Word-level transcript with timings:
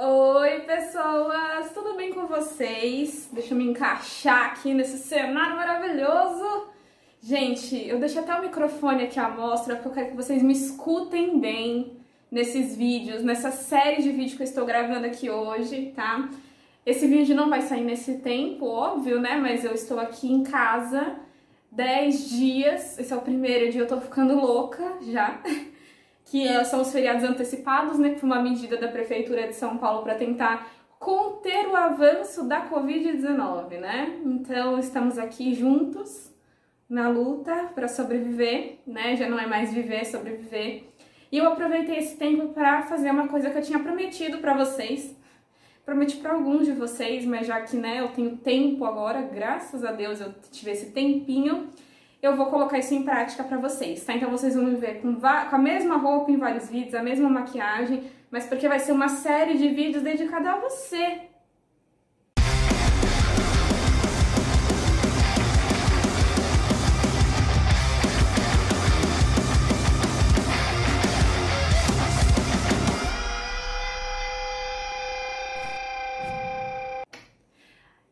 Oi, 0.00 0.60
pessoas! 0.60 1.72
Tudo 1.74 1.96
bem 1.96 2.12
com 2.12 2.28
vocês? 2.28 3.28
Deixa 3.32 3.52
eu 3.52 3.58
me 3.58 3.64
encaixar 3.64 4.52
aqui 4.52 4.72
nesse 4.72 4.96
cenário 4.96 5.56
maravilhoso. 5.56 6.68
Gente, 7.20 7.76
eu 7.84 7.98
deixei 7.98 8.20
até 8.20 8.32
o 8.32 8.42
microfone 8.42 9.02
aqui 9.02 9.18
à 9.18 9.28
mostra 9.28 9.74
porque 9.74 9.88
eu 9.88 9.92
quero 9.92 10.10
que 10.10 10.16
vocês 10.16 10.40
me 10.40 10.52
escutem 10.52 11.40
bem 11.40 11.96
nesses 12.30 12.76
vídeos, 12.76 13.24
nessa 13.24 13.50
série 13.50 14.00
de 14.00 14.12
vídeos 14.12 14.34
que 14.34 14.42
eu 14.42 14.46
estou 14.46 14.64
gravando 14.64 15.04
aqui 15.04 15.28
hoje, 15.28 15.92
tá? 15.96 16.30
Esse 16.86 17.08
vídeo 17.08 17.34
não 17.34 17.50
vai 17.50 17.62
sair 17.62 17.82
nesse 17.82 18.18
tempo, 18.18 18.66
óbvio, 18.66 19.18
né? 19.20 19.34
Mas 19.34 19.64
eu 19.64 19.74
estou 19.74 19.98
aqui 19.98 20.32
em 20.32 20.44
casa 20.44 21.16
10 21.72 22.30
dias. 22.30 22.98
Esse 23.00 23.12
é 23.12 23.16
o 23.16 23.20
primeiro 23.20 23.72
dia, 23.72 23.80
eu 23.80 23.88
tô 23.88 24.00
ficando 24.00 24.36
louca 24.36 24.98
já. 25.00 25.42
que 26.30 26.46
é, 26.46 26.62
são 26.64 26.82
os 26.82 26.92
feriados 26.92 27.24
antecipados, 27.24 27.98
né, 27.98 28.10
que 28.10 28.20
foi 28.20 28.28
uma 28.28 28.42
medida 28.42 28.76
da 28.76 28.88
Prefeitura 28.88 29.46
de 29.46 29.54
São 29.54 29.78
Paulo 29.78 30.02
para 30.02 30.14
tentar 30.14 30.70
conter 30.98 31.68
o 31.68 31.76
avanço 31.76 32.44
da 32.44 32.68
Covid-19, 32.68 33.78
né? 33.78 34.20
Então 34.24 34.78
estamos 34.78 35.16
aqui 35.16 35.54
juntos 35.54 36.34
na 36.88 37.08
luta 37.08 37.70
para 37.74 37.86
sobreviver, 37.86 38.78
né? 38.86 39.16
Já 39.16 39.28
não 39.28 39.38
é 39.38 39.46
mais 39.46 39.72
viver, 39.72 40.00
é 40.00 40.04
sobreviver. 40.04 40.84
E 41.30 41.38
eu 41.38 41.46
aproveitei 41.46 41.98
esse 41.98 42.16
tempo 42.16 42.48
para 42.48 42.82
fazer 42.82 43.10
uma 43.10 43.28
coisa 43.28 43.50
que 43.50 43.58
eu 43.58 43.62
tinha 43.62 43.78
prometido 43.78 44.38
para 44.38 44.54
vocês. 44.54 45.16
Prometi 45.84 46.16
para 46.16 46.32
alguns 46.32 46.66
de 46.66 46.72
vocês, 46.72 47.24
mas 47.24 47.46
já 47.46 47.60
que 47.60 47.76
né, 47.76 48.00
eu 48.00 48.08
tenho 48.08 48.36
tempo 48.36 48.84
agora, 48.84 49.22
graças 49.22 49.84
a 49.84 49.92
Deus 49.92 50.20
eu 50.20 50.34
tive 50.50 50.72
esse 50.72 50.90
tempinho 50.90 51.68
eu 52.20 52.36
vou 52.36 52.46
colocar 52.46 52.78
isso 52.78 52.94
em 52.94 53.04
prática 53.04 53.44
para 53.44 53.58
vocês, 53.58 54.04
tá? 54.04 54.14
Então 54.14 54.30
vocês 54.30 54.54
vão 54.54 54.64
me 54.64 54.76
ver 54.76 55.00
com, 55.00 55.14
com, 55.14 55.26
a 55.26 55.58
mesma 55.58 55.96
roupa 55.96 56.30
em 56.30 56.36
vários 56.36 56.68
vídeos, 56.68 56.94
a 56.94 57.02
mesma 57.02 57.28
maquiagem, 57.30 58.10
mas 58.30 58.46
porque 58.46 58.68
vai 58.68 58.78
ser 58.78 58.92
uma 58.92 59.08
série 59.08 59.56
de 59.56 59.68
vídeos 59.68 60.02
dedicada 60.02 60.52
a 60.52 60.60
você, 60.60 61.22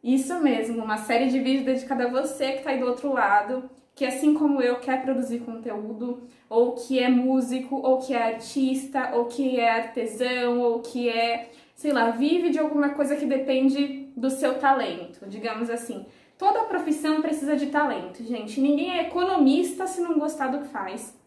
Isso 0.03 0.39
mesmo, 0.39 0.85
uma 0.85 0.99
série 0.99 1.29
de 1.29 1.41
vídeos 1.41 1.65
dedicada 1.65 2.05
a 2.05 2.09
você 2.09 2.53
que 2.53 2.59
está 2.59 2.71
aí 2.71 2.79
do 2.79 2.87
outro 2.87 3.13
lado, 3.13 3.69
que 3.97 4.05
assim 4.05 4.35
como 4.35 4.61
eu 4.61 4.77
quer 4.77 5.03
produzir 5.03 5.41
conteúdo, 5.41 6.23
ou 6.51 6.75
que 6.75 6.99
é 6.99 7.09
músico, 7.09 7.77
ou 7.77 7.99
que 7.99 8.13
é 8.13 8.35
artista, 8.35 9.13
ou 9.15 9.25
que 9.25 9.59
é 9.59 9.71
artesão, 9.71 10.61
ou 10.61 10.81
que 10.81 11.09
é, 11.09 11.51
sei 11.75 11.93
lá, 11.93 12.11
vive 12.11 12.51
de 12.51 12.59
alguma 12.59 12.91
coisa 12.91 13.17
que 13.17 13.25
depende 13.25 14.11
do 14.15 14.29
seu 14.29 14.59
talento, 14.59 15.27
digamos 15.27 15.71
assim. 15.71 16.05
Toda 16.37 16.65
profissão 16.65 17.23
precisa 17.23 17.57
de 17.57 17.69
talento, 17.69 18.23
gente. 18.23 18.61
Ninguém 18.61 18.99
é 18.99 19.07
economista 19.07 19.87
se 19.87 20.03
não 20.03 20.19
gostar 20.19 20.49
do 20.49 20.59
que 20.59 20.69
faz. 20.69 21.19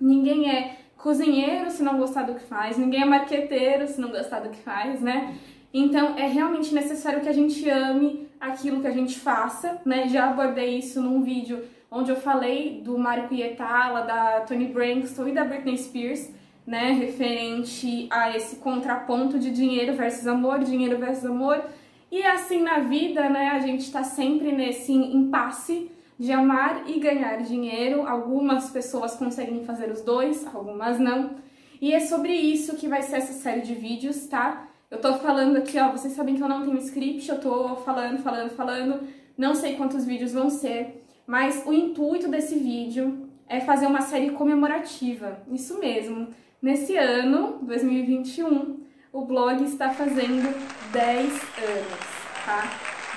Ninguém 0.00 0.48
é 0.48 0.76
cozinheiro 0.96 1.72
se 1.72 1.82
não 1.82 1.98
gostar 1.98 2.22
do 2.22 2.34
que 2.34 2.44
faz. 2.44 2.78
Ninguém 2.78 3.02
é 3.02 3.04
marqueteiro 3.04 3.88
se 3.88 4.00
não 4.00 4.10
gostar 4.10 4.38
do 4.38 4.50
que 4.50 4.58
faz, 4.58 5.00
né? 5.00 5.36
Então 5.74 6.16
é 6.16 6.28
realmente 6.28 6.72
necessário 6.72 7.20
que 7.20 7.28
a 7.28 7.32
gente 7.32 7.68
ame 7.68 8.21
aquilo 8.42 8.80
que 8.80 8.88
a 8.88 8.92
gente 8.92 9.20
faça, 9.20 9.80
né? 9.86 10.08
Já 10.08 10.28
abordei 10.28 10.78
isso 10.78 11.00
num 11.00 11.22
vídeo 11.22 11.62
onde 11.88 12.10
eu 12.10 12.16
falei 12.16 12.80
do 12.82 12.98
Mário 12.98 13.32
Ietala, 13.32 14.00
da 14.00 14.40
Tony 14.40 14.66
Branxton 14.66 15.28
e 15.28 15.32
da 15.32 15.44
Britney 15.44 15.78
Spears, 15.78 16.28
né, 16.66 16.92
referente 16.92 18.08
a 18.10 18.34
esse 18.36 18.56
contraponto 18.56 19.38
de 19.38 19.50
dinheiro 19.50 19.94
versus 19.94 20.26
amor, 20.26 20.60
dinheiro 20.60 20.98
versus 20.98 21.26
amor. 21.26 21.62
E 22.10 22.22
assim 22.24 22.62
na 22.62 22.80
vida, 22.80 23.28
né, 23.28 23.50
a 23.50 23.60
gente 23.60 23.82
está 23.82 24.02
sempre 24.02 24.52
nesse 24.52 24.92
impasse 24.92 25.90
de 26.18 26.32
amar 26.32 26.84
e 26.86 26.98
ganhar 26.98 27.36
dinheiro. 27.42 28.06
Algumas 28.08 28.70
pessoas 28.70 29.14
conseguem 29.14 29.64
fazer 29.64 29.90
os 29.90 30.00
dois, 30.00 30.46
algumas 30.54 30.98
não. 30.98 31.36
E 31.80 31.92
é 31.92 32.00
sobre 32.00 32.32
isso 32.32 32.76
que 32.76 32.88
vai 32.88 33.02
ser 33.02 33.16
essa 33.16 33.32
série 33.32 33.60
de 33.60 33.74
vídeos, 33.74 34.26
tá? 34.26 34.68
Eu 34.92 35.00
tô 35.00 35.14
falando 35.14 35.56
aqui, 35.56 35.78
ó, 35.78 35.90
vocês 35.90 36.12
sabem 36.12 36.36
que 36.36 36.42
eu 36.42 36.48
não 36.48 36.66
tenho 36.66 36.76
script, 36.76 37.26
eu 37.26 37.40
tô 37.40 37.76
falando, 37.76 38.22
falando, 38.22 38.50
falando, 38.50 39.08
não 39.38 39.54
sei 39.54 39.74
quantos 39.74 40.04
vídeos 40.04 40.34
vão 40.34 40.50
ser. 40.50 41.02
Mas 41.26 41.62
o 41.64 41.72
intuito 41.72 42.28
desse 42.28 42.56
vídeo 42.56 43.26
é 43.48 43.58
fazer 43.60 43.86
uma 43.86 44.02
série 44.02 44.32
comemorativa. 44.32 45.40
Isso 45.50 45.78
mesmo. 45.78 46.28
Nesse 46.60 46.94
ano, 46.94 47.58
2021, 47.62 48.80
o 49.14 49.24
blog 49.24 49.64
está 49.64 49.88
fazendo 49.88 50.54
10 50.92 51.26
anos, 51.26 51.98
tá? 52.44 52.62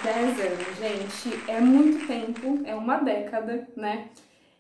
10 0.02 0.40
anos, 0.40 0.78
gente. 0.80 1.52
É 1.52 1.60
muito 1.60 2.08
tempo, 2.08 2.62
é 2.64 2.74
uma 2.74 3.00
década, 3.00 3.68
né? 3.76 4.06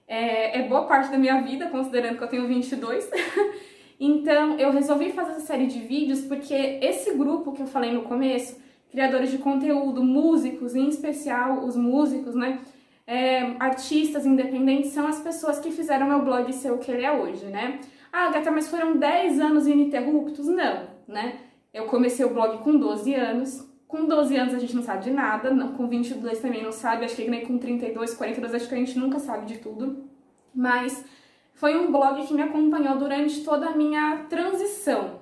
É, 0.05 0.59
é 0.59 0.67
boa 0.67 0.85
parte 0.85 1.09
da 1.11 1.17
minha 1.17 1.41
vida, 1.41 1.67
considerando 1.67 2.17
que 2.17 2.23
eu 2.25 2.27
tenho 2.27 2.45
22. 2.45 3.09
então, 3.99 4.57
eu 4.57 4.71
resolvi 4.71 5.11
fazer 5.11 5.31
essa 5.31 5.41
série 5.41 5.67
de 5.67 5.79
vídeos 5.79 6.21
porque 6.21 6.53
esse 6.81 7.13
grupo 7.13 7.53
que 7.53 7.61
eu 7.61 7.67
falei 7.67 7.91
no 7.91 8.03
começo, 8.03 8.57
criadores 8.91 9.31
de 9.31 9.37
conteúdo, 9.37 10.03
músicos, 10.03 10.75
em 10.75 10.87
especial 10.87 11.63
os 11.63 11.75
músicos, 11.75 12.35
né? 12.35 12.59
é, 13.07 13.55
artistas 13.59 14.25
independentes 14.25 14.91
são 14.91 15.07
as 15.07 15.19
pessoas 15.19 15.59
que 15.59 15.71
fizeram 15.71 16.07
meu 16.07 16.23
blog 16.23 16.51
ser 16.53 16.71
o 16.71 16.77
que 16.77 16.91
ele 16.91 17.05
é 17.05 17.11
hoje, 17.11 17.45
né? 17.45 17.79
Ah, 18.11 18.31
Gata, 18.31 18.49
mas 18.49 18.69
foram 18.69 18.97
10 18.97 19.39
anos 19.39 19.67
ininterruptos? 19.67 20.47
Não, 20.47 20.87
né? 21.07 21.39
Eu 21.73 21.85
comecei 21.85 22.25
o 22.25 22.33
blog 22.33 22.63
com 22.63 22.77
12 22.77 23.13
anos. 23.13 23.69
Com 23.87 24.05
12 24.05 24.35
anos 24.35 24.53
a 24.53 24.59
gente 24.59 24.75
não 24.75 24.81
sabe 24.81 25.03
de 25.03 25.11
nada, 25.11 25.51
não, 25.51 25.73
com 25.73 25.87
22 25.87 26.39
também 26.39 26.63
não 26.63 26.71
sabe, 26.71 27.05
acho 27.05 27.15
que 27.15 27.29
nem 27.29 27.45
com 27.45 27.57
32, 27.57 28.15
42, 28.15 28.55
acho 28.55 28.67
que 28.67 28.75
a 28.75 28.77
gente 28.77 28.97
nunca 28.97 29.19
sabe 29.19 29.45
de 29.45 29.59
tudo. 29.59 30.09
Mas 30.53 31.05
foi 31.55 31.75
um 31.75 31.91
blog 31.91 32.25
que 32.25 32.33
me 32.33 32.41
acompanhou 32.41 32.97
durante 32.97 33.43
toda 33.43 33.67
a 33.67 33.75
minha 33.75 34.25
transição, 34.29 35.19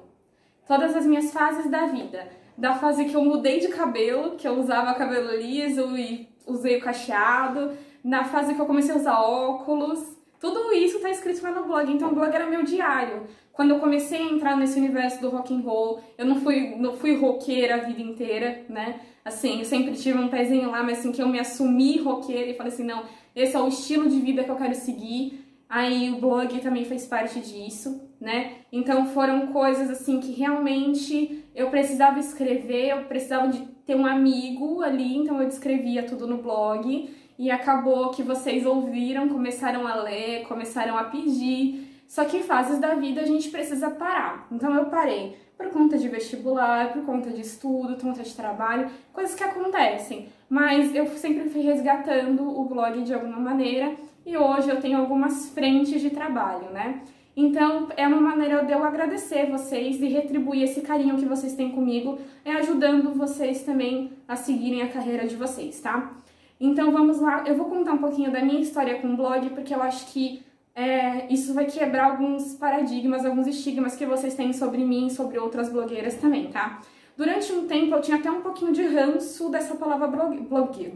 todas 0.67 0.95
as 0.95 1.05
minhas 1.05 1.31
fases 1.31 1.69
da 1.69 1.85
vida. 1.85 2.27
Da 2.57 2.75
fase 2.75 3.05
que 3.05 3.15
eu 3.15 3.23
mudei 3.23 3.59
de 3.59 3.69
cabelo, 3.69 4.35
que 4.35 4.47
eu 4.47 4.59
usava 4.59 4.93
cabelo 4.93 5.35
liso 5.35 5.95
e 5.97 6.27
usei 6.45 6.77
o 6.77 6.81
cacheado, 6.81 7.71
na 8.03 8.25
fase 8.25 8.53
que 8.53 8.59
eu 8.59 8.65
comecei 8.65 8.93
a 8.93 8.97
usar 8.97 9.21
óculos. 9.21 10.17
Tudo 10.39 10.73
isso 10.73 10.99
tá 10.99 11.09
escrito 11.09 11.41
lá 11.41 11.51
no 11.51 11.65
blog, 11.65 11.91
então 11.91 12.11
o 12.11 12.15
blog 12.15 12.33
era 12.33 12.45
meu 12.45 12.63
diário. 12.63 13.23
Quando 13.53 13.69
eu 13.69 13.79
comecei 13.79 14.19
a 14.19 14.31
entrar 14.31 14.57
nesse 14.57 14.77
universo 14.79 15.21
do 15.21 15.29
rock 15.29 15.53
and 15.53 15.61
roll, 15.61 16.01
eu 16.17 16.25
não 16.25 16.37
fui, 16.41 16.75
não 16.77 16.93
fui 16.93 17.15
roqueira 17.15 17.75
a 17.75 17.77
vida 17.77 18.01
inteira, 18.01 18.65
né? 18.67 18.99
Assim, 19.23 19.59
eu 19.59 19.65
sempre 19.65 19.93
tive 19.93 20.17
um 20.17 20.27
pezinho 20.27 20.69
lá, 20.71 20.83
mas 20.83 20.99
assim 20.99 21.11
que 21.11 21.21
eu 21.21 21.27
me 21.27 21.39
assumi 21.39 21.97
roqueira 21.99 22.49
e 22.49 22.57
falei 22.57 22.73
assim, 22.73 22.83
não, 22.83 23.03
esse 23.35 23.55
é 23.55 23.59
o 23.59 23.67
estilo 23.67 24.09
de 24.09 24.19
vida 24.19 24.43
que 24.43 24.51
eu 24.51 24.55
quero 24.55 24.75
seguir. 24.75 25.42
Aí 25.69 26.11
o 26.11 26.19
blog 26.19 26.59
também 26.59 26.85
fez 26.85 27.05
parte 27.05 27.39
disso, 27.39 28.09
né? 28.19 28.57
Então 28.71 29.07
foram 29.07 29.47
coisas 29.47 29.89
assim 29.89 30.19
que 30.19 30.31
realmente 30.31 31.43
eu 31.55 31.69
precisava 31.69 32.19
escrever, 32.19 32.89
eu 32.89 33.03
precisava 33.05 33.47
de 33.47 33.59
ter 33.85 33.95
um 33.95 34.05
amigo 34.05 34.81
ali, 34.81 35.17
então 35.17 35.41
eu 35.41 35.47
descrevia 35.47 36.03
tudo 36.03 36.27
no 36.27 36.37
blog 36.37 37.09
e 37.37 37.51
acabou 37.51 38.11
que 38.11 38.23
vocês 38.23 38.65
ouviram, 38.65 39.27
começaram 39.27 39.87
a 39.87 39.95
ler, 39.95 40.47
começaram 40.47 40.97
a 40.97 41.05
pedir. 41.05 41.89
Só 42.07 42.25
que 42.25 42.37
em 42.37 42.43
fases 42.43 42.79
da 42.79 42.93
vida 42.93 43.21
a 43.21 43.25
gente 43.25 43.49
precisa 43.49 43.89
parar. 43.89 44.47
Então 44.51 44.73
eu 44.75 44.85
parei 44.85 45.35
por 45.57 45.69
conta 45.69 45.97
de 45.97 46.07
vestibular, 46.07 46.91
por 46.93 47.03
conta 47.05 47.29
de 47.29 47.41
estudo, 47.41 47.95
por 47.95 48.03
conta 48.03 48.23
de 48.23 48.35
trabalho, 48.35 48.89
coisas 49.11 49.35
que 49.35 49.43
acontecem. 49.43 50.27
Mas 50.49 50.93
eu 50.93 51.07
sempre 51.07 51.49
fui 51.49 51.61
resgatando 51.61 52.47
o 52.47 52.65
blog 52.65 53.01
de 53.01 53.13
alguma 53.13 53.39
maneira 53.39 53.95
e 54.25 54.37
hoje 54.37 54.69
eu 54.69 54.79
tenho 54.79 54.97
algumas 54.97 55.49
frentes 55.49 56.01
de 56.01 56.09
trabalho, 56.09 56.69
né? 56.71 57.01
Então, 57.35 57.87
é 57.97 58.07
uma 58.07 58.21
maneira 58.21 58.63
de 58.63 58.71
eu 58.71 58.83
agradecer 58.83 59.49
vocês 59.49 59.99
e 59.99 60.07
retribuir 60.07 60.63
esse 60.63 60.81
carinho 60.81 61.17
que 61.17 61.25
vocês 61.25 61.55
têm 61.55 61.71
comigo, 61.71 62.19
é 62.45 62.51
ajudando 62.53 63.13
vocês 63.13 63.63
também 63.63 64.11
a 64.27 64.35
seguirem 64.35 64.83
a 64.83 64.87
carreira 64.87 65.27
de 65.27 65.35
vocês, 65.35 65.79
tá? 65.81 66.13
Então, 66.59 66.91
vamos 66.91 67.19
lá. 67.19 67.43
Eu 67.47 67.55
vou 67.55 67.65
contar 67.65 67.93
um 67.93 67.97
pouquinho 67.97 68.31
da 68.31 68.41
minha 68.41 68.61
história 68.61 68.99
com 68.99 69.07
o 69.07 69.17
blog, 69.17 69.49
porque 69.49 69.73
eu 69.73 69.81
acho 69.81 70.13
que 70.13 70.43
é, 70.75 71.31
isso 71.31 71.53
vai 71.53 71.65
quebrar 71.65 72.11
alguns 72.11 72.53
paradigmas, 72.55 73.25
alguns 73.25 73.47
estigmas 73.47 73.95
que 73.95 74.05
vocês 74.05 74.35
têm 74.35 74.53
sobre 74.53 74.83
mim 74.85 75.07
e 75.07 75.11
sobre 75.11 75.39
outras 75.39 75.69
blogueiras 75.69 76.15
também, 76.15 76.49
tá? 76.49 76.81
Durante 77.15 77.53
um 77.53 77.67
tempo 77.67 77.93
eu 77.95 78.01
tinha 78.01 78.17
até 78.17 78.29
um 78.31 78.41
pouquinho 78.41 78.71
de 78.71 78.83
ranço 78.83 79.49
dessa 79.49 79.75
palavra 79.75 80.07
blog, 80.07 80.39
blogueira, 80.41 80.93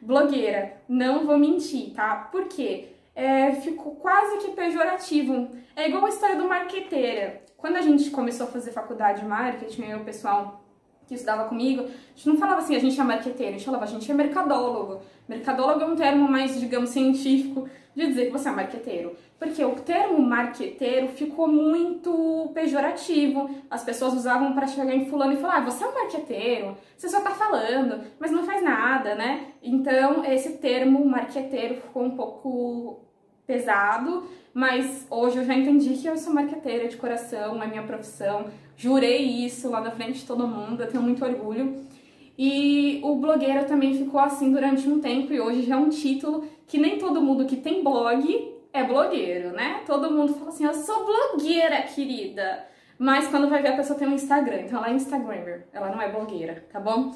blogueira. 0.00 0.82
Não 0.88 1.26
vou 1.26 1.38
mentir, 1.38 1.92
tá? 1.92 2.28
Por 2.32 2.46
quê? 2.46 2.88
é, 3.14 3.52
ficou 3.52 3.96
quase 3.96 4.38
que 4.38 4.52
pejorativo. 4.52 5.50
É 5.76 5.88
igual 5.88 6.06
a 6.06 6.08
história 6.08 6.36
do 6.36 6.48
marqueteira. 6.48 7.42
Quando 7.56 7.76
a 7.76 7.82
gente 7.82 8.10
começou 8.10 8.46
a 8.46 8.50
fazer 8.50 8.72
faculdade 8.72 9.20
de 9.20 9.26
marketing, 9.26 9.82
eu, 9.82 9.98
o 9.98 10.04
pessoal 10.04 10.64
que 11.06 11.14
estudava 11.14 11.48
comigo, 11.48 11.82
a 11.82 12.16
gente 12.16 12.28
não 12.28 12.36
falava 12.38 12.60
assim, 12.60 12.76
a 12.76 12.78
gente 12.78 12.98
é 12.98 13.04
marqueteiro, 13.04 13.54
a 13.54 13.58
gente 13.58 13.64
falava, 13.66 13.84
a 13.84 13.88
gente 13.88 14.10
é 14.10 14.14
mercadólogo. 14.14 15.02
Mercadólogo 15.28 15.82
é 15.82 15.86
um 15.86 15.96
termo 15.96 16.28
mais, 16.28 16.58
digamos, 16.58 16.90
científico 16.90 17.68
de 17.94 18.06
dizer 18.06 18.26
que 18.26 18.32
você 18.32 18.48
é 18.48 18.52
marqueteiro. 18.52 19.14
Porque 19.40 19.64
o 19.64 19.74
termo 19.76 20.20
marqueteiro 20.20 21.08
ficou 21.08 21.48
muito 21.48 22.50
pejorativo. 22.52 23.48
As 23.70 23.82
pessoas 23.82 24.12
usavam 24.12 24.52
para 24.52 24.66
chegar 24.66 24.94
em 24.94 25.06
fulano 25.06 25.32
e 25.32 25.38
falar: 25.38 25.56
ah, 25.56 25.60
você 25.62 25.82
é 25.82 25.88
um 25.88 25.94
marqueteiro, 25.94 26.76
você 26.94 27.08
só 27.08 27.22
tá 27.22 27.30
falando, 27.30 28.04
mas 28.18 28.30
não 28.30 28.44
faz 28.44 28.62
nada, 28.62 29.14
né? 29.14 29.46
Então, 29.62 30.22
esse 30.26 30.58
termo 30.58 31.02
marqueteiro 31.06 31.76
ficou 31.76 32.02
um 32.02 32.10
pouco 32.10 33.00
pesado, 33.46 34.24
mas 34.52 35.06
hoje 35.08 35.38
eu 35.38 35.44
já 35.46 35.54
entendi 35.54 35.94
que 35.94 36.06
eu 36.06 36.18
sou 36.18 36.34
marqueteira 36.34 36.86
de 36.86 36.98
coração, 36.98 37.62
é 37.62 37.66
minha 37.66 37.82
profissão. 37.82 38.44
Jurei 38.76 39.24
isso 39.24 39.70
lá 39.70 39.80
na 39.80 39.90
frente 39.90 40.20
de 40.20 40.26
todo 40.26 40.46
mundo, 40.46 40.82
eu 40.82 40.90
tenho 40.90 41.02
muito 41.02 41.24
orgulho. 41.24 41.82
E 42.36 43.00
o 43.02 43.16
blogueiro 43.16 43.64
também 43.66 43.94
ficou 43.94 44.20
assim 44.20 44.52
durante 44.52 44.86
um 44.86 45.00
tempo 45.00 45.32
e 45.32 45.40
hoje 45.40 45.62
já 45.62 45.76
é 45.76 45.78
um 45.78 45.88
título 45.88 46.44
que 46.66 46.76
nem 46.76 46.98
todo 46.98 47.22
mundo 47.22 47.46
que 47.46 47.56
tem 47.56 47.82
blog 47.82 48.59
é 48.72 48.84
blogueiro, 48.84 49.50
né? 49.52 49.82
Todo 49.86 50.10
mundo 50.10 50.34
fala 50.34 50.48
assim, 50.48 50.64
eu 50.64 50.74
sou 50.74 51.04
blogueira, 51.04 51.82
querida. 51.82 52.66
Mas 52.98 53.28
quando 53.28 53.48
vai 53.48 53.62
ver 53.62 53.68
a 53.68 53.76
pessoa 53.76 53.98
tem 53.98 54.06
um 54.06 54.14
Instagram, 54.14 54.62
então 54.62 54.78
ela 54.78 54.90
é 54.90 54.92
Instagrammer, 54.94 55.66
ela 55.72 55.88
não 55.88 56.02
é 56.02 56.10
blogueira, 56.10 56.66
tá 56.70 56.78
bom? 56.78 57.14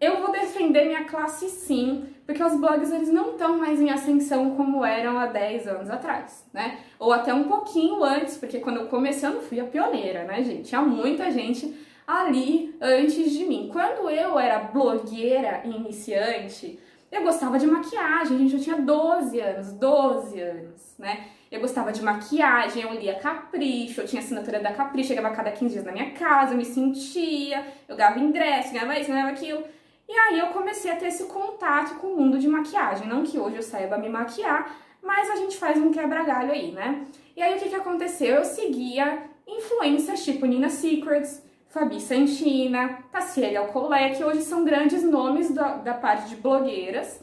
Eu 0.00 0.20
vou 0.20 0.30
defender 0.30 0.84
minha 0.84 1.04
classe 1.04 1.48
sim, 1.48 2.04
porque 2.26 2.42
os 2.42 2.60
blogs 2.60 2.92
eles 2.92 3.08
não 3.08 3.30
estão 3.30 3.56
mais 3.56 3.80
em 3.80 3.88
ascensão 3.88 4.54
como 4.54 4.84
eram 4.84 5.18
há 5.18 5.26
10 5.26 5.66
anos 5.66 5.88
atrás, 5.88 6.44
né? 6.52 6.78
Ou 6.98 7.12
até 7.12 7.32
um 7.32 7.44
pouquinho 7.44 8.04
antes, 8.04 8.36
porque 8.36 8.58
quando 8.58 8.80
eu 8.80 8.88
comecei 8.88 9.26
eu 9.26 9.34
não 9.34 9.40
fui 9.40 9.58
a 9.60 9.64
pioneira, 9.64 10.24
né, 10.24 10.42
gente? 10.42 10.68
Tinha 10.68 10.82
muita 10.82 11.30
gente 11.30 11.74
ali 12.06 12.76
antes 12.80 13.32
de 13.32 13.46
mim. 13.46 13.70
Quando 13.72 14.10
eu 14.10 14.38
era 14.38 14.58
blogueira 14.58 15.62
iniciante, 15.64 16.78
eu 17.14 17.22
gostava 17.22 17.58
de 17.58 17.66
maquiagem, 17.66 18.38
gente, 18.38 18.54
eu 18.54 18.60
tinha 18.60 18.76
12 18.76 19.40
anos, 19.40 19.72
12 19.72 20.40
anos, 20.40 20.94
né? 20.98 21.28
Eu 21.50 21.60
gostava 21.60 21.92
de 21.92 22.02
maquiagem, 22.02 22.82
eu 22.82 22.92
lia 22.92 23.14
Capricho, 23.14 24.00
eu 24.00 24.06
tinha 24.06 24.20
assinatura 24.20 24.58
da 24.58 24.72
Capricho, 24.72 25.08
chegava 25.08 25.28
a 25.28 25.30
cada 25.30 25.52
15 25.52 25.72
dias 25.72 25.84
na 25.84 25.92
minha 25.92 26.10
casa, 26.10 26.52
eu 26.52 26.58
me 26.58 26.64
sentia, 26.64 27.64
eu 27.88 27.96
ganhava 27.96 28.18
ingresso, 28.18 28.72
ganhava 28.72 28.98
isso, 28.98 29.10
ganhava 29.10 29.30
aquilo. 29.30 29.62
E 30.08 30.12
aí 30.12 30.38
eu 30.38 30.48
comecei 30.48 30.90
a 30.90 30.96
ter 30.96 31.06
esse 31.06 31.24
contato 31.24 31.94
com 31.96 32.08
o 32.08 32.16
mundo 32.16 32.38
de 32.38 32.48
maquiagem. 32.48 33.06
Não 33.06 33.22
que 33.22 33.38
hoje 33.38 33.56
eu 33.56 33.62
saiba 33.62 33.96
me 33.96 34.08
maquiar, 34.08 34.76
mas 35.02 35.30
a 35.30 35.36
gente 35.36 35.56
faz 35.56 35.78
um 35.78 35.92
quebra-galho 35.92 36.52
aí, 36.52 36.72
né? 36.72 37.04
E 37.36 37.42
aí 37.42 37.56
o 37.56 37.58
que, 37.58 37.68
que 37.68 37.74
aconteceu? 37.74 38.36
Eu 38.36 38.44
seguia 38.44 39.22
influências 39.46 40.24
tipo 40.24 40.46
Nina 40.46 40.68
Secrets, 40.68 41.42
Fabi 41.74 42.00
Santina, 42.00 43.00
Tassiele 43.10 43.56
Alcolé, 43.56 44.10
que 44.10 44.22
hoje 44.22 44.42
são 44.42 44.64
grandes 44.64 45.02
nomes 45.02 45.52
da, 45.52 45.72
da 45.78 45.92
parte 45.92 46.28
de 46.28 46.36
blogueiras, 46.36 47.20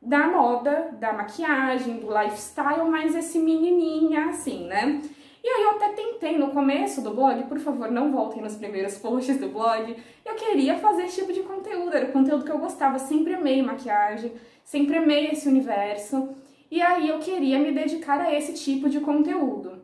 da 0.00 0.26
moda, 0.26 0.88
da 0.98 1.12
maquiagem, 1.12 1.98
do 1.98 2.08
lifestyle, 2.08 2.88
mas 2.88 3.14
esse 3.14 3.38
menininha 3.38 4.30
assim, 4.30 4.66
né? 4.66 5.02
E 5.44 5.46
aí 5.46 5.62
eu 5.64 5.70
até 5.72 5.90
tentei 5.90 6.38
no 6.38 6.50
começo 6.50 7.02
do 7.02 7.10
blog, 7.10 7.42
por 7.42 7.58
favor, 7.58 7.90
não 7.90 8.10
voltem 8.10 8.40
nos 8.40 8.56
primeiros 8.56 8.96
posts 9.00 9.36
do 9.36 9.50
blog. 9.50 9.94
Eu 10.24 10.34
queria 10.34 10.78
fazer 10.78 11.02
esse 11.02 11.20
tipo 11.20 11.34
de 11.34 11.42
conteúdo, 11.42 11.94
era 11.94 12.06
o 12.06 12.12
conteúdo 12.12 12.46
que 12.46 12.50
eu 12.50 12.58
gostava, 12.58 12.98
sempre 12.98 13.34
amei 13.34 13.60
maquiagem, 13.60 14.32
sempre 14.64 14.96
amei 14.96 15.26
esse 15.26 15.46
universo. 15.46 16.30
E 16.70 16.80
aí 16.80 17.06
eu 17.06 17.18
queria 17.18 17.58
me 17.58 17.70
dedicar 17.70 18.18
a 18.18 18.34
esse 18.34 18.54
tipo 18.54 18.88
de 18.88 19.00
conteúdo. 19.00 19.82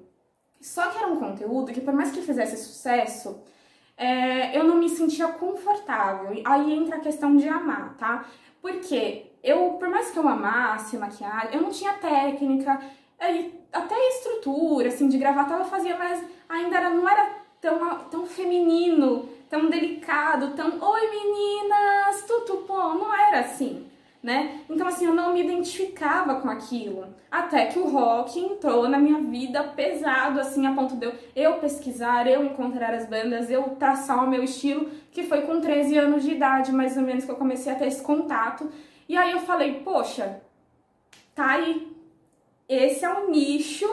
Só 0.58 0.86
que 0.86 0.96
era 0.96 1.06
um 1.06 1.16
conteúdo 1.16 1.70
que, 1.70 1.82
por 1.82 1.92
mais 1.92 2.10
que 2.10 2.22
fizesse 2.22 2.56
sucesso, 2.56 3.44
é, 3.96 4.56
eu 4.56 4.64
não 4.64 4.76
me 4.76 4.88
sentia 4.88 5.28
confortável. 5.28 6.40
Aí 6.44 6.72
entra 6.72 6.96
a 6.96 7.00
questão 7.00 7.36
de 7.36 7.48
amar, 7.48 7.94
tá? 7.96 8.24
Porque 8.60 9.26
eu, 9.42 9.74
por 9.78 9.88
mais 9.88 10.10
que 10.10 10.18
eu 10.18 10.28
amasse 10.28 10.96
maquiagem, 10.96 11.54
eu 11.54 11.62
não 11.62 11.70
tinha 11.70 11.94
técnica, 11.94 12.80
até 13.72 13.94
a 13.94 14.08
estrutura, 14.10 14.88
assim, 14.88 15.08
de 15.08 15.18
gravata 15.18 15.54
ela 15.54 15.64
fazia, 15.64 15.96
mas 15.96 16.24
ainda 16.48 16.76
era, 16.76 16.90
não 16.90 17.08
era 17.08 17.30
tão, 17.60 17.98
tão 18.10 18.26
feminino, 18.26 19.28
tão 19.48 19.70
delicado, 19.70 20.54
tão 20.54 20.78
oi 20.80 21.10
meninas, 21.10 22.22
tudo 22.26 22.64
bom, 22.66 22.94
não 22.94 23.14
era 23.14 23.40
assim 23.40 23.86
né? 24.26 24.62
Então, 24.68 24.88
assim, 24.88 25.06
eu 25.06 25.14
não 25.14 25.32
me 25.32 25.40
identificava 25.40 26.40
com 26.40 26.50
aquilo. 26.50 27.14
Até 27.30 27.66
que 27.66 27.78
o 27.78 27.88
rock 27.88 28.40
entrou 28.40 28.88
na 28.88 28.98
minha 28.98 29.20
vida 29.20 29.62
pesado, 29.62 30.40
assim, 30.40 30.66
a 30.66 30.72
ponto 30.72 30.96
de 30.96 31.12
eu, 31.36 31.54
pesquisar, 31.60 32.26
eu 32.26 32.44
encontrar 32.44 32.92
as 32.92 33.06
bandas, 33.06 33.48
eu 33.48 33.62
traçar 33.78 34.24
o 34.24 34.28
meu 34.28 34.42
estilo, 34.42 34.90
que 35.12 35.22
foi 35.22 35.42
com 35.42 35.60
13 35.60 35.96
anos 35.96 36.24
de 36.24 36.32
idade, 36.32 36.72
mais 36.72 36.96
ou 36.96 37.04
menos, 37.04 37.24
que 37.24 37.30
eu 37.30 37.36
comecei 37.36 37.72
a 37.72 37.76
ter 37.76 37.86
esse 37.86 38.02
contato. 38.02 38.68
E 39.08 39.16
aí 39.16 39.30
eu 39.30 39.38
falei, 39.38 39.74
poxa, 39.84 40.42
tá 41.32 41.50
aí. 41.50 41.96
Esse 42.68 43.04
é 43.04 43.08
um 43.08 43.30
nicho 43.30 43.86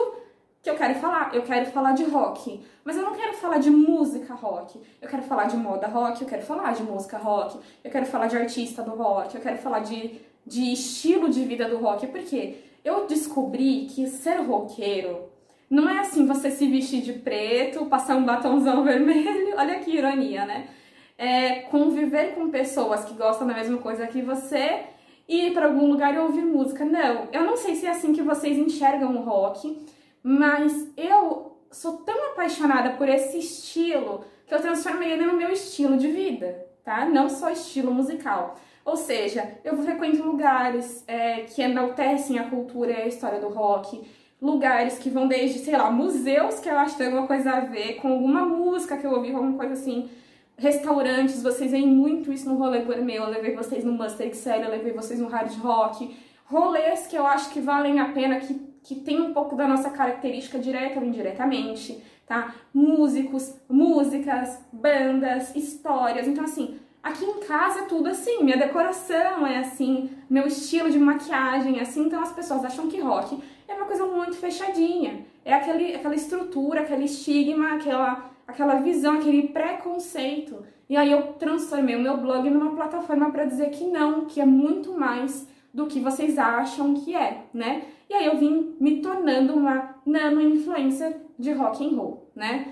quero 0.84 0.98
falar. 1.00 1.34
Eu 1.34 1.42
quero 1.42 1.66
falar 1.66 1.92
de 1.92 2.04
rock. 2.04 2.60
Mas 2.84 2.96
eu 2.96 3.02
não 3.02 3.14
quero 3.14 3.32
falar 3.34 3.58
de 3.58 3.70
música 3.70 4.34
rock. 4.34 4.78
Eu 5.00 5.08
quero 5.08 5.22
falar 5.22 5.44
de 5.44 5.56
moda 5.56 5.86
rock, 5.86 6.22
eu 6.22 6.28
quero 6.28 6.42
falar 6.42 6.74
de 6.74 6.82
música 6.82 7.16
rock, 7.16 7.58
eu 7.82 7.90
quero 7.90 8.06
falar 8.06 8.26
de 8.26 8.36
artista 8.36 8.82
do 8.82 8.90
rock, 8.90 9.34
eu 9.34 9.40
quero 9.40 9.58
falar 9.58 9.80
de, 9.80 10.20
de 10.46 10.72
estilo 10.72 11.28
de 11.30 11.44
vida 11.44 11.68
do 11.68 11.78
rock. 11.78 12.06
Porque 12.08 12.56
eu 12.84 13.06
descobri 13.06 13.86
que 13.86 14.06
ser 14.06 14.40
roqueiro 14.40 15.30
não 15.70 15.88
é 15.88 16.00
assim 16.00 16.26
você 16.26 16.50
se 16.50 16.66
vestir 16.68 17.00
de 17.00 17.14
preto, 17.14 17.86
passar 17.86 18.16
um 18.16 18.24
batomzão 18.24 18.84
vermelho. 18.84 19.54
Olha 19.56 19.78
que 19.78 19.90
ironia, 19.90 20.44
né? 20.44 20.68
É 21.16 21.60
conviver 21.70 22.34
com 22.34 22.50
pessoas 22.50 23.04
que 23.04 23.14
gostam 23.14 23.46
da 23.46 23.54
mesma 23.54 23.78
coisa 23.78 24.06
que 24.06 24.20
você 24.20 24.82
e 25.26 25.46
ir 25.46 25.54
para 25.54 25.66
algum 25.66 25.88
lugar 25.88 26.14
e 26.14 26.18
ouvir 26.18 26.42
música. 26.42 26.84
Não, 26.84 27.28
eu 27.32 27.44
não 27.44 27.56
sei 27.56 27.74
se 27.76 27.86
é 27.86 27.90
assim 27.90 28.12
que 28.12 28.20
vocês 28.20 28.58
enxergam 28.58 29.16
o 29.16 29.22
rock, 29.22 29.78
mas 30.26 30.90
eu 30.96 31.58
sou 31.70 31.98
tão 31.98 32.30
apaixonada 32.30 32.96
por 32.96 33.06
esse 33.10 33.38
estilo 33.38 34.24
que 34.46 34.54
eu 34.54 34.60
transformei 34.60 35.12
ele 35.12 35.26
no 35.26 35.36
meu 35.36 35.50
estilo 35.50 35.98
de 35.98 36.10
vida, 36.10 36.66
tá? 36.82 37.04
Não 37.04 37.28
só 37.28 37.50
estilo 37.50 37.92
musical. 37.92 38.56
Ou 38.86 38.96
seja, 38.96 39.58
eu 39.62 39.76
frequento 39.76 40.22
lugares 40.22 41.04
é, 41.06 41.42
que 41.42 41.60
enaltecem 41.60 42.38
a 42.38 42.48
cultura 42.48 42.92
e 42.92 43.02
a 43.02 43.06
história 43.06 43.38
do 43.38 43.48
rock, 43.48 44.02
lugares 44.40 44.98
que 44.98 45.10
vão 45.10 45.28
desde, 45.28 45.58
sei 45.58 45.76
lá, 45.76 45.90
museus 45.90 46.58
que 46.58 46.70
eu 46.70 46.78
acho 46.78 46.92
que 46.92 46.98
tem 46.98 47.06
alguma 47.08 47.26
coisa 47.26 47.50
a 47.50 47.60
ver 47.60 47.96
com 47.96 48.08
alguma 48.08 48.46
música 48.46 48.96
que 48.96 49.06
eu 49.06 49.12
ouvi, 49.12 49.30
alguma 49.30 49.58
coisa 49.58 49.74
assim, 49.74 50.08
restaurantes, 50.56 51.42
vocês 51.42 51.70
veem 51.70 51.86
muito 51.86 52.32
isso 52.32 52.48
no 52.48 52.56
rolê 52.56 52.80
gourmet, 52.80 53.16
eu 53.16 53.28
levei 53.28 53.54
vocês 53.54 53.84
no 53.84 53.92
Mustang 53.92 54.30
Excel, 54.30 54.62
eu 54.62 54.70
levei 54.70 54.92
vocês 54.92 55.20
no 55.20 55.28
hard 55.28 55.52
rock, 55.58 56.16
rolês 56.44 57.06
que 57.06 57.16
eu 57.16 57.26
acho 57.26 57.50
que 57.50 57.60
valem 57.60 58.00
a 58.00 58.10
pena, 58.12 58.38
que 58.40 58.73
que 58.84 58.94
tem 58.94 59.20
um 59.20 59.32
pouco 59.32 59.56
da 59.56 59.66
nossa 59.66 59.90
característica 59.90 60.58
direta 60.58 61.00
ou 61.00 61.06
indiretamente, 61.06 62.00
tá? 62.26 62.54
Músicos, 62.72 63.56
músicas, 63.68 64.60
bandas, 64.70 65.56
histórias. 65.56 66.28
Então, 66.28 66.44
assim, 66.44 66.78
aqui 67.02 67.24
em 67.24 67.40
casa 67.40 67.80
é 67.80 67.84
tudo 67.86 68.10
assim, 68.10 68.44
minha 68.44 68.58
decoração 68.58 69.46
é 69.46 69.58
assim, 69.58 70.10
meu 70.28 70.46
estilo 70.46 70.90
de 70.90 70.98
maquiagem 70.98 71.78
é 71.78 71.82
assim, 71.82 72.06
então 72.06 72.22
as 72.22 72.32
pessoas 72.32 72.64
acham 72.64 72.86
que 72.86 73.00
rock 73.00 73.42
é 73.66 73.74
uma 73.74 73.86
coisa 73.86 74.06
muito 74.06 74.36
fechadinha. 74.36 75.24
É 75.44 75.54
aquele, 75.54 75.94
aquela 75.94 76.14
estrutura, 76.14 76.82
aquele 76.82 77.04
estigma, 77.04 77.74
aquela, 77.74 78.30
aquela 78.46 78.74
visão, 78.76 79.14
aquele 79.14 79.48
preconceito. 79.48 80.64
E 80.88 80.96
aí 80.96 81.10
eu 81.10 81.32
transformei 81.34 81.96
o 81.96 82.00
meu 82.00 82.18
blog 82.18 82.48
numa 82.50 82.74
plataforma 82.74 83.30
para 83.30 83.46
dizer 83.46 83.70
que 83.70 83.84
não, 83.84 84.26
que 84.26 84.40
é 84.40 84.46
muito 84.46 84.92
mais 84.92 85.48
do 85.74 85.86
que 85.86 85.98
vocês 85.98 86.38
acham 86.38 86.94
que 86.94 87.16
é, 87.16 87.46
né? 87.52 87.82
E 88.08 88.14
aí 88.14 88.26
eu 88.26 88.38
vim 88.38 88.76
me 88.78 89.00
tornando 89.00 89.54
uma 89.54 89.96
nano 90.06 90.40
influencer 90.40 91.16
de 91.36 91.52
rock 91.52 91.84
and 91.84 91.96
roll, 91.96 92.30
né? 92.34 92.68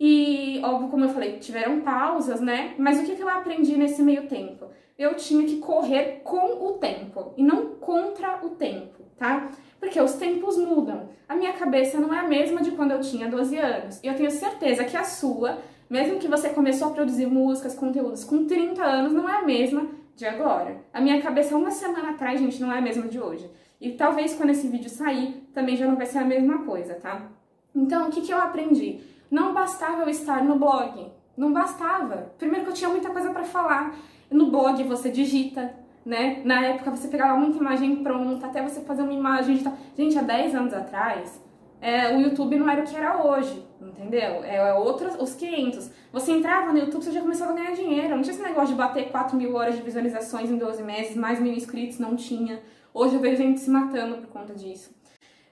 E, 0.00 0.60
óbvio, 0.64 0.88
como 0.88 1.04
eu 1.04 1.10
falei, 1.10 1.38
tiveram 1.38 1.80
pausas, 1.80 2.40
né? 2.40 2.74
Mas 2.78 2.98
o 2.98 3.04
que, 3.04 3.14
que 3.14 3.22
eu 3.22 3.28
aprendi 3.28 3.76
nesse 3.76 4.02
meio 4.02 4.26
tempo? 4.26 4.66
Eu 4.98 5.14
tinha 5.14 5.46
que 5.46 5.58
correr 5.58 6.22
com 6.24 6.66
o 6.66 6.72
tempo 6.78 7.34
e 7.36 7.42
não 7.42 7.66
contra 7.76 8.40
o 8.42 8.50
tempo, 8.50 9.02
tá? 9.18 9.50
Porque 9.78 10.00
os 10.00 10.14
tempos 10.14 10.56
mudam. 10.56 11.10
A 11.28 11.36
minha 11.36 11.52
cabeça 11.52 12.00
não 12.00 12.14
é 12.14 12.20
a 12.20 12.28
mesma 12.28 12.62
de 12.62 12.70
quando 12.70 12.92
eu 12.92 13.00
tinha 13.00 13.28
12 13.28 13.58
anos. 13.58 14.00
E 14.02 14.06
eu 14.06 14.14
tenho 14.14 14.30
certeza 14.30 14.84
que 14.84 14.96
a 14.96 15.04
sua, 15.04 15.58
mesmo 15.90 16.18
que 16.18 16.28
você 16.28 16.48
começou 16.48 16.88
a 16.88 16.92
produzir 16.92 17.26
músicas, 17.26 17.74
conteúdos 17.74 18.24
com 18.24 18.46
30 18.46 18.82
anos, 18.82 19.12
não 19.12 19.28
é 19.28 19.36
a 19.36 19.44
mesma 19.44 19.86
de 20.16 20.26
agora. 20.26 20.78
A 20.92 21.00
minha 21.00 21.20
cabeça 21.20 21.56
uma 21.56 21.70
semana 21.70 22.10
atrás, 22.10 22.40
gente, 22.40 22.60
não 22.60 22.72
é 22.72 22.78
a 22.78 22.80
mesma 22.80 23.06
de 23.06 23.20
hoje. 23.20 23.48
E 23.78 23.92
talvez 23.92 24.34
quando 24.34 24.50
esse 24.50 24.66
vídeo 24.66 24.88
sair, 24.88 25.46
também 25.52 25.76
já 25.76 25.86
não 25.86 25.96
vai 25.96 26.06
ser 26.06 26.18
a 26.18 26.24
mesma 26.24 26.64
coisa, 26.64 26.94
tá? 26.94 27.28
Então, 27.74 28.08
o 28.08 28.10
que, 28.10 28.22
que 28.22 28.32
eu 28.32 28.38
aprendi? 28.38 29.00
Não 29.30 29.52
bastava 29.52 30.02
eu 30.02 30.08
estar 30.08 30.42
no 30.42 30.58
blog. 30.58 31.12
Não 31.36 31.52
bastava. 31.52 32.32
Primeiro 32.38 32.64
que 32.64 32.70
eu 32.70 32.74
tinha 32.74 32.88
muita 32.88 33.10
coisa 33.10 33.30
para 33.30 33.44
falar. 33.44 33.94
No 34.30 34.50
blog 34.50 34.82
você 34.84 35.10
digita, 35.10 35.74
né? 36.04 36.40
Na 36.44 36.64
época 36.64 36.90
você 36.90 37.08
pegava 37.08 37.38
muita 37.38 37.58
imagem 37.58 37.96
pronta, 37.96 38.46
até 38.46 38.62
você 38.62 38.80
fazer 38.80 39.02
uma 39.02 39.12
imagem. 39.12 39.62
Gente, 39.94 40.18
há 40.18 40.22
10 40.22 40.54
anos 40.54 40.72
atrás, 40.72 41.38
é, 41.80 42.14
o 42.16 42.20
YouTube 42.20 42.56
não 42.56 42.68
era 42.68 42.82
o 42.82 42.86
que 42.86 42.96
era 42.96 43.22
hoje, 43.24 43.66
entendeu? 43.80 44.42
É 44.44 44.74
outros, 44.74 45.14
os 45.20 45.34
500. 45.34 45.90
Você 46.12 46.32
entrava 46.32 46.72
no 46.72 46.78
YouTube, 46.78 47.04
você 47.04 47.12
já 47.12 47.20
começava 47.20 47.52
a 47.52 47.54
ganhar 47.54 47.72
dinheiro. 47.72 48.16
Não 48.16 48.22
tinha 48.22 48.34
esse 48.34 48.42
negócio 48.42 48.68
de 48.68 48.74
bater 48.74 49.10
4 49.10 49.36
mil 49.36 49.54
horas 49.54 49.76
de 49.76 49.82
visualizações 49.82 50.50
em 50.50 50.56
12 50.56 50.82
meses, 50.82 51.16
mais 51.16 51.40
mil 51.40 51.52
inscritos, 51.52 51.98
não 51.98 52.16
tinha. 52.16 52.60
Hoje 52.92 53.14
eu 53.14 53.20
vejo 53.20 53.36
gente 53.36 53.60
se 53.60 53.70
matando 53.70 54.18
por 54.18 54.28
conta 54.28 54.54
disso. 54.54 54.90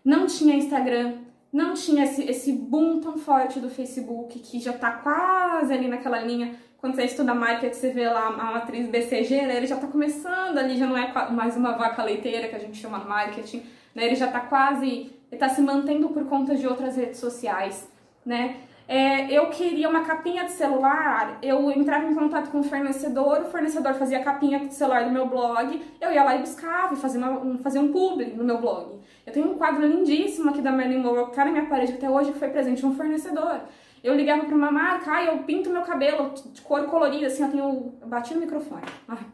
não 0.05 0.27
tinha 0.27 0.57
Instagram, 0.57 1.19
não 1.53 1.75
tinha 1.75 2.05
esse, 2.05 2.25
esse 2.25 2.53
boom 2.53 3.01
tão 3.01 3.17
forte 3.17 3.61
do 3.61 3.71
Facebook, 3.71 4.39
que 4.41 4.59
já 4.59 4.73
tá 4.73 4.91
quase 4.91 5.73
ali 5.73 5.87
naquela 5.87 6.19
linha. 6.21 6.57
Quando 6.79 6.97
você 6.97 7.05
estuda 7.05 7.33
marketing, 7.33 7.75
você 7.75 7.91
vê 7.91 8.09
lá 8.09 8.27
a 8.27 8.53
matriz 8.53 8.89
BCG, 8.89 9.43
né? 9.43 9.57
Ele 9.57 9.67
já 9.67 9.77
tá 9.77 9.87
começando 9.87 10.59
ali, 10.59 10.77
já 10.77 10.87
não 10.87 10.97
é 10.97 11.31
mais 11.31 11.57
uma 11.57 11.73
vaca 11.73 12.03
leiteira 12.03 12.49
que 12.49 12.57
a 12.57 12.59
gente 12.59 12.77
chama 12.77 12.99
marketing, 12.99 13.63
né? 13.95 14.05
Ele 14.07 14.17
já 14.17 14.27
tá 14.27 14.41
quase, 14.41 15.13
ele 15.35 15.39
tá 15.39 15.49
se 15.49 15.61
mantendo 15.61 16.09
por 16.11 16.25
conta 16.27 16.55
de 16.55 16.67
outras 16.67 16.97
redes 16.97 17.19
sociais, 17.19 17.91
né? 18.25 18.57
É, 18.87 19.33
eu 19.33 19.49
queria 19.49 19.89
uma 19.89 20.05
capinha 20.05 20.45
de 20.45 20.53
celular, 20.53 21.39
eu 21.43 21.71
entrava 21.71 22.05
em 22.05 22.15
contato 22.15 22.51
com 22.51 22.61
o 22.61 22.63
fornecedor, 22.63 23.41
o 23.41 23.47
fornecedor 23.47 23.95
fazia 23.95 24.19
a 24.19 24.23
capinha 24.23 24.59
de 24.61 24.75
celular 24.75 25.05
do 25.05 25.11
meu 25.11 25.27
blog, 25.27 25.83
eu 26.01 26.13
ia 26.13 26.23
lá 26.23 26.37
e 26.37 26.41
buscava 26.41 26.95
fazia, 26.95 27.19
uma, 27.19 27.31
um, 27.31 27.59
fazia 27.59 27.81
um 27.81 27.91
publi 27.91 28.27
no 28.27 28.45
meu 28.45 28.59
blog. 28.61 29.01
Eu 29.27 29.33
tenho 29.33 29.51
um 29.51 29.55
quadro 29.57 29.87
lindíssimo 29.87 30.51
aqui 30.51 30.61
da 30.61 30.71
Marilyn 30.71 31.03
Monroe 31.03 31.31
que 31.31 31.35
tá 31.35 31.47
na 31.47 31.51
minha 31.51 31.67
parede 31.67 31.95
até 31.95 32.09
hoje, 32.09 32.33
que 32.33 32.39
foi 32.39 32.49
presente 32.49 32.81
de 32.81 32.87
um 32.87 32.95
fornecedor. 32.95 33.61
Eu 34.03 34.15
ligava 34.15 34.45
para 34.45 34.55
uma 34.55 34.71
marca, 34.71 35.11
ah, 35.11 35.25
eu 35.25 35.39
pinto 35.45 35.71
meu 35.71 35.81
cabelo 35.81 36.35
de 36.53 36.61
cor 36.61 36.85
colorida, 36.85 37.27
assim, 37.27 37.43
eu 37.43 37.51
tenho... 37.51 37.95
Eu 38.03 38.07
bati 38.07 38.35
no 38.35 38.41
microfone. 38.41 38.83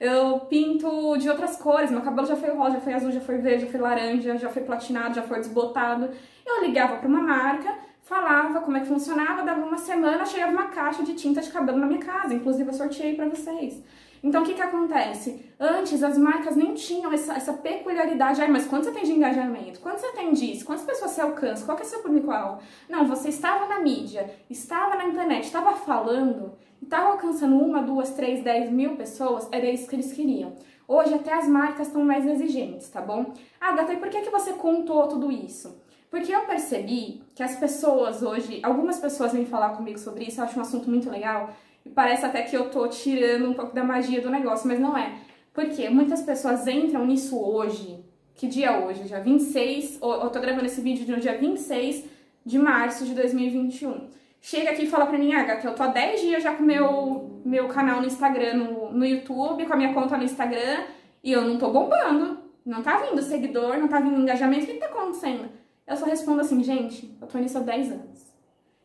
Eu 0.00 0.40
pinto 0.40 1.16
de 1.18 1.28
outras 1.28 1.56
cores, 1.56 1.90
meu 1.90 2.00
cabelo 2.00 2.26
já 2.26 2.34
foi 2.34 2.50
rosa, 2.50 2.76
já 2.76 2.80
foi 2.80 2.94
azul, 2.94 3.12
já 3.12 3.20
foi 3.20 3.36
verde, 3.36 3.66
já 3.66 3.70
foi 3.70 3.80
laranja, 3.80 4.36
já 4.38 4.48
foi 4.48 4.62
platinado, 4.62 5.14
já 5.14 5.22
foi 5.22 5.38
desbotado. 5.38 6.08
Eu 6.46 6.64
ligava 6.64 6.96
para 6.96 7.06
uma 7.06 7.20
marca 7.20 7.90
falava 8.10 8.60
como 8.60 8.76
é 8.76 8.80
que 8.80 8.86
funcionava, 8.86 9.44
dava 9.44 9.64
uma 9.64 9.78
semana, 9.78 10.26
chegava 10.26 10.50
uma 10.50 10.66
caixa 10.66 11.04
de 11.04 11.14
tinta 11.14 11.40
de 11.40 11.48
cabelo 11.48 11.78
na 11.78 11.86
minha 11.86 12.00
casa, 12.00 12.34
inclusive 12.34 12.68
eu 12.68 12.74
sorteei 12.74 13.14
para 13.14 13.28
vocês. 13.28 13.80
Então, 14.22 14.42
o 14.42 14.44
que 14.44 14.52
que 14.52 14.60
acontece? 14.60 15.46
Antes, 15.58 16.02
as 16.02 16.18
marcas 16.18 16.56
nem 16.56 16.74
tinham 16.74 17.10
essa, 17.12 17.34
essa 17.34 17.52
peculiaridade. 17.54 18.42
Ai, 18.42 18.48
mas 18.48 18.66
quanto 18.66 18.84
você 18.84 18.90
tem 18.90 19.04
de 19.04 19.12
engajamento? 19.12 19.80
Quanto 19.80 20.00
você 20.00 20.12
tem 20.12 20.32
disso? 20.32 20.66
Quantas 20.66 20.84
pessoas 20.84 21.12
você 21.12 21.20
alcança? 21.20 21.64
Qual 21.64 21.76
que 21.76 21.84
é 21.84 21.86
o 21.86 21.88
seu 21.88 22.00
público-alvo? 22.00 22.60
Não, 22.88 23.06
você 23.06 23.28
estava 23.28 23.66
na 23.66 23.80
mídia, 23.80 24.28
estava 24.50 24.96
na 24.96 25.06
internet, 25.06 25.44
estava 25.44 25.72
falando, 25.72 26.52
estava 26.82 27.10
alcançando 27.10 27.56
uma, 27.56 27.82
duas, 27.82 28.10
três, 28.10 28.42
dez 28.42 28.70
mil 28.70 28.96
pessoas, 28.96 29.48
era 29.52 29.68
isso 29.70 29.88
que 29.88 29.96
eles 29.96 30.12
queriam. 30.12 30.54
Hoje, 30.86 31.14
até 31.14 31.32
as 31.32 31.46
marcas 31.46 31.86
estão 31.86 32.04
mais 32.04 32.26
exigentes, 32.26 32.88
tá 32.88 33.00
bom? 33.00 33.32
Ah, 33.60 33.72
Gata, 33.72 33.92
e 33.92 33.96
por 33.98 34.08
que, 34.08 34.22
que 34.22 34.30
você 34.30 34.52
contou 34.54 35.06
tudo 35.06 35.30
isso? 35.30 35.80
Porque 36.10 36.34
eu 36.34 36.40
percebi 36.42 37.22
que 37.34 37.42
as 37.42 37.54
pessoas 37.56 38.22
hoje, 38.22 38.58
algumas 38.64 38.98
pessoas 38.98 39.32
vêm 39.32 39.46
falar 39.46 39.76
comigo 39.76 39.98
sobre 39.98 40.24
isso, 40.24 40.40
eu 40.40 40.44
acho 40.44 40.58
um 40.58 40.62
assunto 40.62 40.90
muito 40.90 41.08
legal, 41.08 41.50
e 41.86 41.88
parece 41.88 42.26
até 42.26 42.42
que 42.42 42.56
eu 42.56 42.70
tô 42.70 42.88
tirando 42.88 43.48
um 43.48 43.54
pouco 43.54 43.72
da 43.72 43.84
magia 43.84 44.20
do 44.20 44.28
negócio, 44.28 44.66
mas 44.66 44.80
não 44.80 44.98
é. 44.98 45.14
Porque 45.52 45.88
muitas 45.88 46.22
pessoas 46.22 46.66
entram 46.66 47.06
nisso 47.06 47.38
hoje, 47.40 48.04
que 48.34 48.48
dia 48.48 48.68
é 48.68 48.86
hoje? 48.86 49.04
Dia 49.04 49.20
26, 49.20 50.00
eu 50.00 50.30
tô 50.30 50.40
gravando 50.40 50.66
esse 50.66 50.80
vídeo 50.80 51.06
no 51.14 51.20
dia 51.20 51.38
26 51.38 52.04
de 52.44 52.58
março 52.58 53.04
de 53.04 53.14
2021. 53.14 54.08
Chega 54.40 54.70
aqui 54.70 54.84
e 54.84 54.90
fala 54.90 55.06
pra 55.06 55.18
mim, 55.18 55.32
ah, 55.34 55.56
que 55.56 55.66
eu 55.66 55.74
tô 55.74 55.82
há 55.82 55.88
10 55.88 56.20
dias 56.20 56.42
já 56.42 56.54
com 56.54 56.62
meu 56.62 57.30
meu 57.44 57.68
canal 57.68 58.00
no 58.00 58.06
Instagram, 58.06 58.54
no, 58.54 58.92
no 58.92 59.04
YouTube, 59.04 59.66
com 59.66 59.72
a 59.72 59.76
minha 59.76 59.94
conta 59.94 60.16
no 60.16 60.24
Instagram, 60.24 60.84
e 61.22 61.32
eu 61.32 61.42
não 61.42 61.58
tô 61.58 61.70
bombando. 61.70 62.38
Não 62.64 62.82
tá 62.82 62.98
vindo 62.98 63.22
seguidor, 63.22 63.78
não 63.78 63.88
tá 63.88 63.98
vindo 64.00 64.20
engajamento, 64.20 64.64
o 64.64 64.66
que 64.66 64.74
tá 64.74 64.86
acontecendo? 64.86 65.48
Eu 65.86 65.96
só 65.96 66.04
respondo 66.04 66.40
assim, 66.40 66.62
gente, 66.62 67.16
eu 67.20 67.26
tô 67.26 67.38
nisso 67.38 67.58
há 67.58 67.62
10 67.62 67.92
anos. 67.92 68.30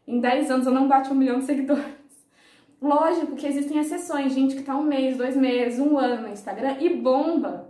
Em 0.07 0.19
10 0.19 0.51
anos 0.51 0.65
eu 0.65 0.73
não 0.73 0.87
bati 0.87 1.11
um 1.11 1.15
milhão 1.15 1.39
de 1.39 1.45
seguidores. 1.45 1.85
Lógico 2.81 3.35
que 3.35 3.47
existem 3.47 3.79
exceções, 3.79 4.33
gente 4.33 4.55
que 4.55 4.63
tá 4.63 4.75
um 4.75 4.83
mês, 4.83 5.17
dois 5.17 5.35
meses, 5.35 5.79
um 5.79 5.97
ano 5.97 6.23
no 6.23 6.29
Instagram 6.29 6.77
e 6.79 6.89
bomba. 6.95 7.69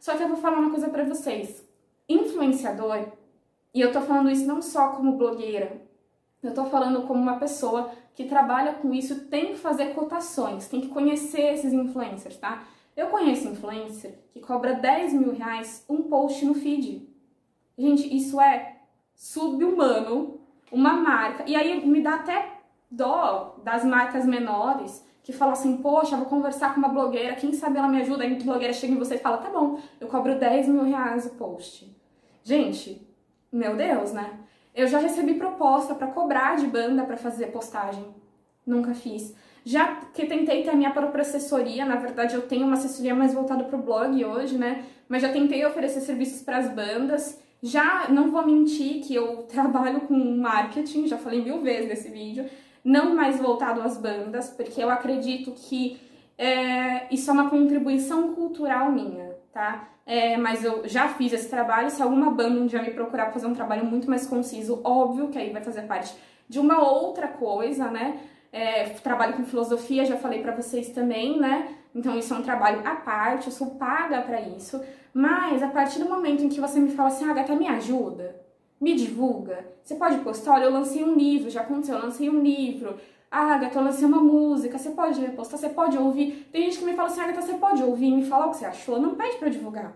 Só 0.00 0.16
que 0.16 0.22
eu 0.22 0.28
vou 0.28 0.36
falar 0.36 0.58
uma 0.58 0.70
coisa 0.70 0.88
pra 0.88 1.04
vocês. 1.04 1.66
Influenciador, 2.08 3.06
e 3.72 3.80
eu 3.80 3.92
tô 3.92 4.00
falando 4.00 4.30
isso 4.30 4.46
não 4.46 4.60
só 4.60 4.88
como 4.88 5.16
blogueira, 5.16 5.80
eu 6.46 6.54
tô 6.54 6.64
falando 6.66 7.02
como 7.06 7.20
uma 7.20 7.38
pessoa 7.38 7.90
que 8.14 8.24
trabalha 8.24 8.74
com 8.74 8.92
isso, 8.94 9.26
tem 9.26 9.52
que 9.52 9.58
fazer 9.58 9.94
cotações, 9.94 10.68
tem 10.68 10.80
que 10.80 10.88
conhecer 10.88 11.54
esses 11.54 11.72
influencers, 11.72 12.36
tá? 12.36 12.64
Eu 12.96 13.08
conheço 13.08 13.48
influencer 13.48 14.18
que 14.32 14.40
cobra 14.40 14.74
10 14.74 15.14
mil 15.14 15.34
reais 15.34 15.84
um 15.88 16.02
post 16.02 16.44
no 16.44 16.54
feed. 16.54 17.08
Gente, 17.76 18.16
isso 18.16 18.40
é 18.40 18.76
subhumano, 19.14 20.40
uma 20.70 20.92
marca. 20.92 21.44
E 21.46 21.56
aí 21.56 21.84
me 21.84 22.00
dá 22.00 22.16
até 22.16 22.60
dó 22.90 23.56
das 23.64 23.84
marcas 23.84 24.24
menores 24.24 25.04
que 25.24 25.32
falam 25.32 25.54
assim, 25.54 25.78
poxa, 25.78 26.16
vou 26.16 26.26
conversar 26.26 26.74
com 26.74 26.80
uma 26.80 26.88
blogueira, 26.88 27.34
quem 27.34 27.52
sabe 27.52 27.78
ela 27.78 27.88
me 27.88 28.00
ajuda. 28.02 28.22
Aí 28.22 28.36
a 28.36 28.44
blogueira 28.44 28.72
chega 28.72 28.92
em 28.92 28.98
você 28.98 29.14
e 29.14 29.18
fala, 29.18 29.38
tá 29.38 29.48
bom, 29.48 29.80
eu 29.98 30.06
cobro 30.06 30.38
10 30.38 30.68
mil 30.68 30.84
reais 30.84 31.26
o 31.26 31.30
post. 31.30 31.90
Gente, 32.42 33.08
meu 33.50 33.74
Deus, 33.74 34.12
né? 34.12 34.38
Eu 34.74 34.86
já 34.86 34.98
recebi 34.98 35.34
proposta 35.34 35.94
para 35.94 36.08
cobrar 36.08 36.56
de 36.56 36.66
banda 36.66 37.04
para 37.04 37.16
fazer 37.16 37.46
postagem. 37.46 38.04
Nunca 38.66 38.94
fiz. 38.94 39.34
Já 39.64 39.96
que 40.12 40.26
tentei 40.26 40.62
ter 40.62 40.70
a 40.70 40.76
minha 40.76 40.90
própria 40.90 41.22
assessoria, 41.22 41.84
na 41.84 41.96
verdade 41.96 42.34
eu 42.34 42.42
tenho 42.42 42.66
uma 42.66 42.74
assessoria 42.74 43.14
mais 43.14 43.32
voltada 43.32 43.64
para 43.64 43.78
o 43.78 43.82
blog 43.82 44.24
hoje, 44.24 44.58
né? 44.58 44.84
Mas 45.08 45.22
já 45.22 45.32
tentei 45.32 45.64
oferecer 45.64 46.00
serviços 46.00 46.42
para 46.42 46.58
as 46.58 46.68
bandas 46.68 47.42
já 47.64 48.10
não 48.10 48.30
vou 48.30 48.44
mentir 48.44 49.02
que 49.02 49.14
eu 49.14 49.44
trabalho 49.48 50.02
com 50.02 50.14
marketing, 50.14 51.06
já 51.06 51.16
falei 51.16 51.42
mil 51.42 51.62
vezes 51.62 51.88
nesse 51.88 52.10
vídeo, 52.10 52.44
não 52.84 53.16
mais 53.16 53.40
voltado 53.40 53.80
às 53.80 53.96
bandas, 53.96 54.50
porque 54.50 54.82
eu 54.82 54.90
acredito 54.90 55.50
que 55.52 55.98
é, 56.36 57.12
isso 57.12 57.30
é 57.30 57.32
uma 57.32 57.48
contribuição 57.48 58.34
cultural 58.34 58.92
minha, 58.92 59.34
tá? 59.50 59.88
É, 60.06 60.36
mas 60.36 60.62
eu 60.62 60.86
já 60.86 61.08
fiz 61.08 61.32
esse 61.32 61.48
trabalho. 61.48 61.90
Se 61.90 62.02
alguma 62.02 62.30
banda 62.30 62.60
um 62.60 62.66
dia 62.66 62.82
me 62.82 62.90
procurar 62.90 63.32
fazer 63.32 63.46
um 63.46 63.54
trabalho 63.54 63.84
muito 63.84 64.08
mais 64.08 64.26
conciso, 64.26 64.80
óbvio 64.84 65.28
que 65.28 65.38
aí 65.38 65.50
vai 65.50 65.62
fazer 65.62 65.82
parte 65.82 66.14
de 66.48 66.58
uma 66.58 66.82
outra 66.82 67.28
coisa, 67.28 67.90
né? 67.90 68.20
É, 68.52 68.84
trabalho 68.90 69.34
com 69.34 69.44
filosofia, 69.44 70.04
já 70.04 70.16
falei 70.16 70.40
para 70.40 70.54
vocês 70.54 70.90
também, 70.90 71.38
né? 71.40 71.74
Então 71.94 72.16
isso 72.16 72.34
é 72.34 72.36
um 72.36 72.42
trabalho 72.42 72.86
à 72.86 72.94
parte, 72.94 73.46
eu 73.46 73.52
sou 73.52 73.72
paga 73.72 74.20
para 74.22 74.40
isso. 74.40 74.80
Mas 75.12 75.62
a 75.62 75.68
partir 75.68 75.98
do 76.00 76.08
momento 76.08 76.44
em 76.44 76.48
que 76.48 76.60
você 76.60 76.78
me 76.78 76.90
fala 76.90 77.08
assim, 77.08 77.24
ah, 77.28 77.32
Gata, 77.32 77.54
me 77.54 77.68
ajuda, 77.68 78.36
me 78.80 78.94
divulga, 78.94 79.64
você 79.82 79.94
pode 79.94 80.18
postar, 80.18 80.54
olha, 80.54 80.64
eu 80.64 80.72
lancei 80.72 81.04
um 81.04 81.14
livro, 81.14 81.50
já 81.50 81.62
aconteceu, 81.62 81.96
eu 81.96 82.02
lancei 82.04 82.28
um 82.28 82.42
livro, 82.42 82.96
ah, 83.34 83.58
Gata, 83.58 83.78
eu 83.78 83.84
lancei 83.84 84.06
uma 84.06 84.22
música, 84.22 84.78
você 84.78 84.90
pode 84.90 85.20
repostar, 85.20 85.58
você 85.58 85.68
pode 85.68 85.98
ouvir. 85.98 86.48
Tem 86.52 86.64
gente 86.64 86.78
que 86.78 86.84
me 86.84 86.94
fala 86.94 87.08
assim, 87.08 87.20
Gata, 87.20 87.42
você 87.42 87.54
pode 87.54 87.82
ouvir 87.82 88.06
e 88.06 88.16
me 88.16 88.24
falar 88.24 88.46
o 88.46 88.50
que 88.50 88.58
você 88.58 88.66
achou, 88.66 89.00
não 89.00 89.16
pede 89.16 89.38
pra 89.38 89.48
divulgar. 89.48 89.92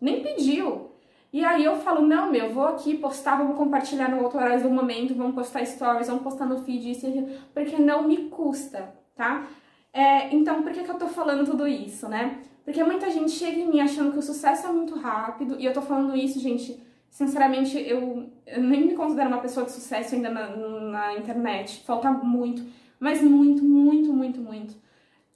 Nem 0.00 0.22
pediu. 0.22 0.88
E 1.30 1.44
aí 1.44 1.62
eu 1.62 1.76
falo, 1.76 2.00
não, 2.00 2.30
meu, 2.30 2.50
vou 2.50 2.66
aqui 2.66 2.96
postar, 2.96 3.36
vamos 3.36 3.58
compartilhar 3.58 4.08
no 4.08 4.24
Autorais 4.24 4.62
do 4.62 4.70
Momento, 4.70 5.14
vamos 5.14 5.34
postar 5.34 5.64
stories, 5.66 6.06
vamos 6.06 6.22
postar 6.22 6.46
no 6.46 6.62
feed, 6.62 6.90
isso, 6.90 7.06
porque 7.52 7.76
não 7.76 8.08
me 8.08 8.28
custa, 8.30 8.94
tá? 9.14 9.46
É, 9.92 10.34
então, 10.34 10.62
por 10.62 10.72
que, 10.72 10.82
que 10.82 10.90
eu 10.90 10.98
tô 10.98 11.08
falando 11.08 11.44
tudo 11.44 11.68
isso, 11.68 12.08
né? 12.08 12.38
Porque 12.64 12.82
muita 12.82 13.10
gente 13.10 13.32
chega 13.32 13.58
em 13.58 13.68
mim 13.68 13.80
achando 13.80 14.12
que 14.12 14.18
o 14.18 14.22
sucesso 14.22 14.66
é 14.66 14.72
muito 14.72 14.94
rápido, 14.94 15.56
e 15.58 15.66
eu 15.66 15.72
tô 15.74 15.82
falando 15.82 16.16
isso, 16.16 16.40
gente, 16.40 16.82
sinceramente, 17.10 17.78
eu, 17.78 18.30
eu 18.46 18.62
nem 18.62 18.86
me 18.86 18.94
considero 18.94 19.28
uma 19.28 19.40
pessoa 19.40 19.66
de 19.66 19.72
sucesso 19.72 20.14
ainda 20.14 20.30
na, 20.30 20.48
na 20.48 21.14
internet. 21.16 21.82
Falta 21.84 22.10
muito, 22.10 22.62
mas 22.98 23.22
muito, 23.22 23.64
muito, 23.64 24.12
muito, 24.12 24.40
muito. 24.40 24.74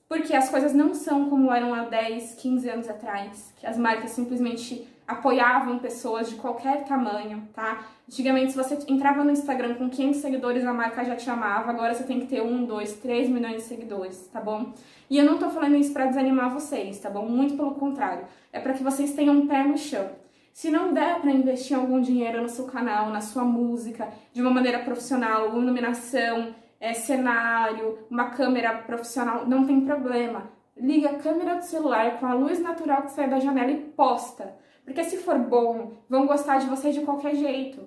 Porque 0.08 0.34
as 0.34 0.50
coisas 0.50 0.74
não 0.74 0.94
são 0.94 1.30
como 1.30 1.50
eram 1.52 1.72
há 1.72 1.84
10, 1.84 2.34
15 2.34 2.68
anos 2.68 2.88
atrás, 2.88 3.54
que 3.56 3.66
as 3.66 3.78
marcas 3.78 4.10
simplesmente 4.10 4.86
apoiavam 5.06 5.78
pessoas 5.78 6.28
de 6.28 6.36
qualquer 6.36 6.84
tamanho, 6.84 7.48
tá? 7.54 7.86
Antigamente, 8.08 8.52
se 8.52 8.56
você 8.56 8.78
entrava 8.88 9.24
no 9.24 9.30
Instagram 9.30 9.74
com 9.74 9.88
500 9.88 10.20
seguidores, 10.20 10.64
a 10.64 10.72
marca 10.72 11.04
já 11.04 11.16
te 11.16 11.28
amava. 11.28 11.70
Agora 11.70 11.94
você 11.94 12.04
tem 12.04 12.20
que 12.20 12.26
ter 12.26 12.42
1, 12.42 12.64
2, 12.64 12.92
3 12.94 13.28
milhões 13.28 13.56
de 13.56 13.62
seguidores, 13.62 14.28
tá 14.32 14.40
bom? 14.40 14.72
E 15.08 15.18
eu 15.18 15.24
não 15.24 15.38
tô 15.38 15.50
falando 15.50 15.76
isso 15.76 15.92
para 15.92 16.06
desanimar 16.06 16.52
vocês, 16.52 16.98
tá 16.98 17.10
bom? 17.10 17.26
Muito 17.26 17.56
pelo 17.56 17.72
contrário. 17.72 18.24
É 18.52 18.60
para 18.60 18.74
que 18.74 18.82
vocês 18.82 19.14
tenham 19.14 19.34
um 19.34 19.46
pé 19.46 19.64
no 19.64 19.76
chão. 19.76 20.10
Se 20.52 20.70
não 20.70 20.92
der 20.92 21.20
para 21.20 21.30
investir 21.30 21.76
algum 21.76 22.00
dinheiro 22.00 22.42
no 22.42 22.48
seu 22.48 22.66
canal, 22.66 23.10
na 23.10 23.20
sua 23.20 23.44
música, 23.44 24.08
de 24.32 24.42
uma 24.42 24.50
maneira 24.50 24.80
profissional, 24.80 25.48
iluminação, 25.48 26.54
é, 26.78 26.92
cenário, 26.92 27.98
uma 28.10 28.30
câmera 28.30 28.74
profissional, 28.78 29.46
não 29.46 29.66
tem 29.66 29.80
problema. 29.80 30.50
Liga 30.76 31.10
a 31.10 31.18
câmera 31.18 31.54
do 31.54 31.64
celular 31.64 32.18
com 32.18 32.26
a 32.26 32.34
luz 32.34 32.58
natural 32.60 33.02
que 33.02 33.12
sai 33.12 33.30
da 33.30 33.38
janela 33.38 33.70
e 33.70 33.78
posta. 33.78 34.54
Porque 34.84 35.04
se 35.04 35.18
for 35.18 35.38
bom, 35.38 35.92
vão 36.08 36.26
gostar 36.26 36.58
de 36.58 36.66
você 36.66 36.90
de 36.90 37.00
qualquer 37.00 37.34
jeito. 37.34 37.80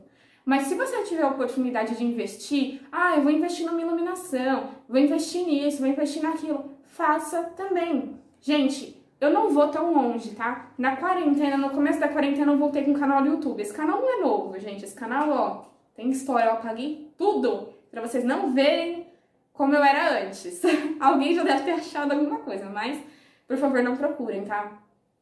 Mas 0.45 0.67
se 0.67 0.75
você 0.75 1.03
tiver 1.03 1.23
a 1.23 1.29
oportunidade 1.29 1.97
de 1.97 2.03
investir, 2.05 2.81
ah, 2.91 3.15
eu 3.15 3.23
vou 3.23 3.31
investir 3.31 3.65
numa 3.65 3.81
iluminação, 3.81 4.69
vou 4.87 4.99
investir 4.99 5.45
nisso, 5.45 5.79
vou 5.79 5.87
investir 5.87 6.21
naquilo, 6.21 6.71
faça 6.83 7.43
também. 7.55 8.19
Gente, 8.39 8.94
eu 9.19 9.31
não 9.31 9.49
vou 9.49 9.69
tão 9.69 9.93
longe, 9.93 10.35
tá? 10.35 10.67
Na 10.77 10.95
quarentena, 10.97 11.57
no 11.57 11.69
começo 11.69 11.99
da 11.99 12.09
quarentena, 12.09 12.51
eu 12.51 12.57
voltei 12.57 12.83
com 12.83 12.91
um 12.91 12.99
canal 12.99 13.21
no 13.21 13.27
YouTube. 13.27 13.61
Esse 13.61 13.73
canal 13.73 14.01
não 14.01 14.19
é 14.19 14.21
novo, 14.21 14.59
gente. 14.59 14.83
Esse 14.83 14.95
canal, 14.95 15.29
ó, 15.29 15.65
tem 15.95 16.09
história. 16.09 16.49
Eu 16.49 16.53
apaguei 16.53 17.13
tudo 17.17 17.73
pra 17.89 18.01
vocês 18.01 18.23
não 18.23 18.51
verem 18.53 19.07
como 19.53 19.73
eu 19.73 19.83
era 19.83 20.25
antes. 20.25 20.61
Alguém 20.99 21.33
já 21.33 21.43
deve 21.43 21.63
ter 21.63 21.71
achado 21.71 22.11
alguma 22.11 22.39
coisa, 22.39 22.69
mas 22.69 22.99
por 23.47 23.57
favor, 23.57 23.81
não 23.83 23.95
procurem, 23.95 24.43
tá? 24.43 24.71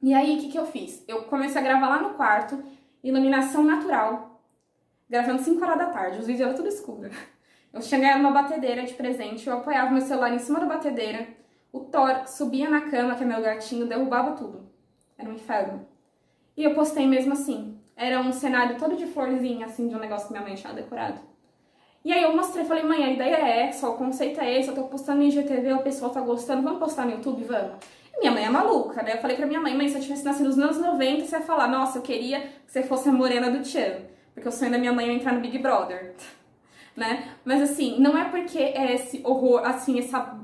E 0.02 0.14
aí, 0.14 0.38
o 0.38 0.42
que, 0.42 0.50
que 0.50 0.58
eu 0.58 0.66
fiz? 0.66 1.04
Eu 1.08 1.24
comecei 1.24 1.60
a 1.60 1.64
gravar 1.64 1.88
lá 1.88 2.02
no 2.02 2.14
quarto 2.14 2.62
iluminação 3.04 3.64
natural, 3.64 4.42
gravando 5.10 5.42
5 5.42 5.64
horas 5.64 5.78
da 5.78 5.88
tarde, 5.88 6.20
os 6.20 6.28
vídeos 6.28 6.48
eram 6.48 6.56
tudo 6.56 6.70
escuro. 6.70 7.10
Eu 7.74 7.82
tinha 7.82 8.00
ganhado 8.00 8.20
uma 8.20 8.30
batedeira 8.30 8.84
de 8.84 8.94
presente, 8.94 9.50
eu 9.50 9.58
apoiava 9.58 9.90
meu 9.90 10.02
celular 10.02 10.32
em 10.32 10.38
cima 10.38 10.60
da 10.60 10.68
batedeira, 10.68 11.28
o 11.74 11.80
Thor 11.80 12.28
subia 12.28 12.70
na 12.70 12.82
cama, 12.82 13.16
que 13.16 13.24
é 13.24 13.26
meu 13.26 13.42
gatinho, 13.42 13.88
derrubava 13.88 14.34
tudo. 14.34 14.70
Era 15.18 15.28
um 15.28 15.34
inferno. 15.34 15.88
E 16.56 16.64
eu 16.64 16.76
postei 16.76 17.08
mesmo 17.08 17.34
assim. 17.34 17.80
Era 17.96 18.22
um 18.22 18.32
cenário 18.32 18.78
todo 18.78 18.96
de 18.96 19.08
florzinha, 19.08 19.66
assim, 19.66 19.88
de 19.88 19.96
um 19.96 20.00
negócio 20.00 20.28
que 20.28 20.34
minha 20.34 20.46
mãe 20.46 20.54
tinha 20.54 20.72
decorado. 20.72 21.20
E 22.06 22.14
aí 22.14 22.22
eu 22.22 22.36
mostrei, 22.36 22.64
falei, 22.64 22.84
mãe, 22.84 23.04
a 23.04 23.12
ideia 23.12 23.36
é 23.36 23.68
essa, 23.68 23.90
o 23.90 23.98
conceito 23.98 24.40
é 24.40 24.60
esse, 24.60 24.70
eu 24.70 24.76
tô 24.76 24.84
postando 24.84 25.20
no 25.20 25.24
IGTV, 25.24 25.74
o 25.74 25.84
pessoal 25.84 26.12
tá 26.12 26.22
gostando, 26.22 26.62
vamos 26.62 26.80
postar 26.80 27.06
no 27.06 27.12
YouTube, 27.12 27.44
vamos? 27.44 27.78
E 28.14 28.20
minha 28.20 28.32
mãe 28.32 28.46
é 28.46 28.50
maluca, 28.50 29.02
né? 29.02 29.14
Eu 29.14 29.18
falei 29.18 29.36
pra 29.36 29.48
minha 29.48 29.60
mãe, 29.60 29.76
mãe, 29.76 29.90
se 29.90 29.96
eu 29.96 30.02
tivesse 30.02 30.24
nascido 30.24 30.48
nos 30.48 30.60
anos 30.60 30.78
90, 30.78 31.26
você 31.26 31.38
ia 31.38 31.42
falar, 31.42 31.68
nossa, 31.68 31.98
eu 31.98 32.02
queria 32.04 32.42
que 32.42 32.72
você 32.72 32.84
fosse 32.84 33.10
a 33.10 33.12
morena 33.12 33.50
do 33.50 33.64
Tchan. 33.64 34.02
Porque 34.34 34.48
o 34.48 34.52
sonho 34.52 34.72
da 34.72 34.78
minha 34.78 34.94
mãe 34.94 35.10
é 35.10 35.14
entrar 35.14 35.34
no 35.34 35.40
Big 35.40 35.58
Brother. 35.58 36.14
né? 36.96 37.32
Mas 37.44 37.62
assim, 37.62 38.00
não 38.00 38.16
é 38.18 38.26
porque 38.26 38.60
é 38.60 38.94
esse 38.94 39.22
horror, 39.24 39.66
assim, 39.66 39.98
essa 39.98 40.38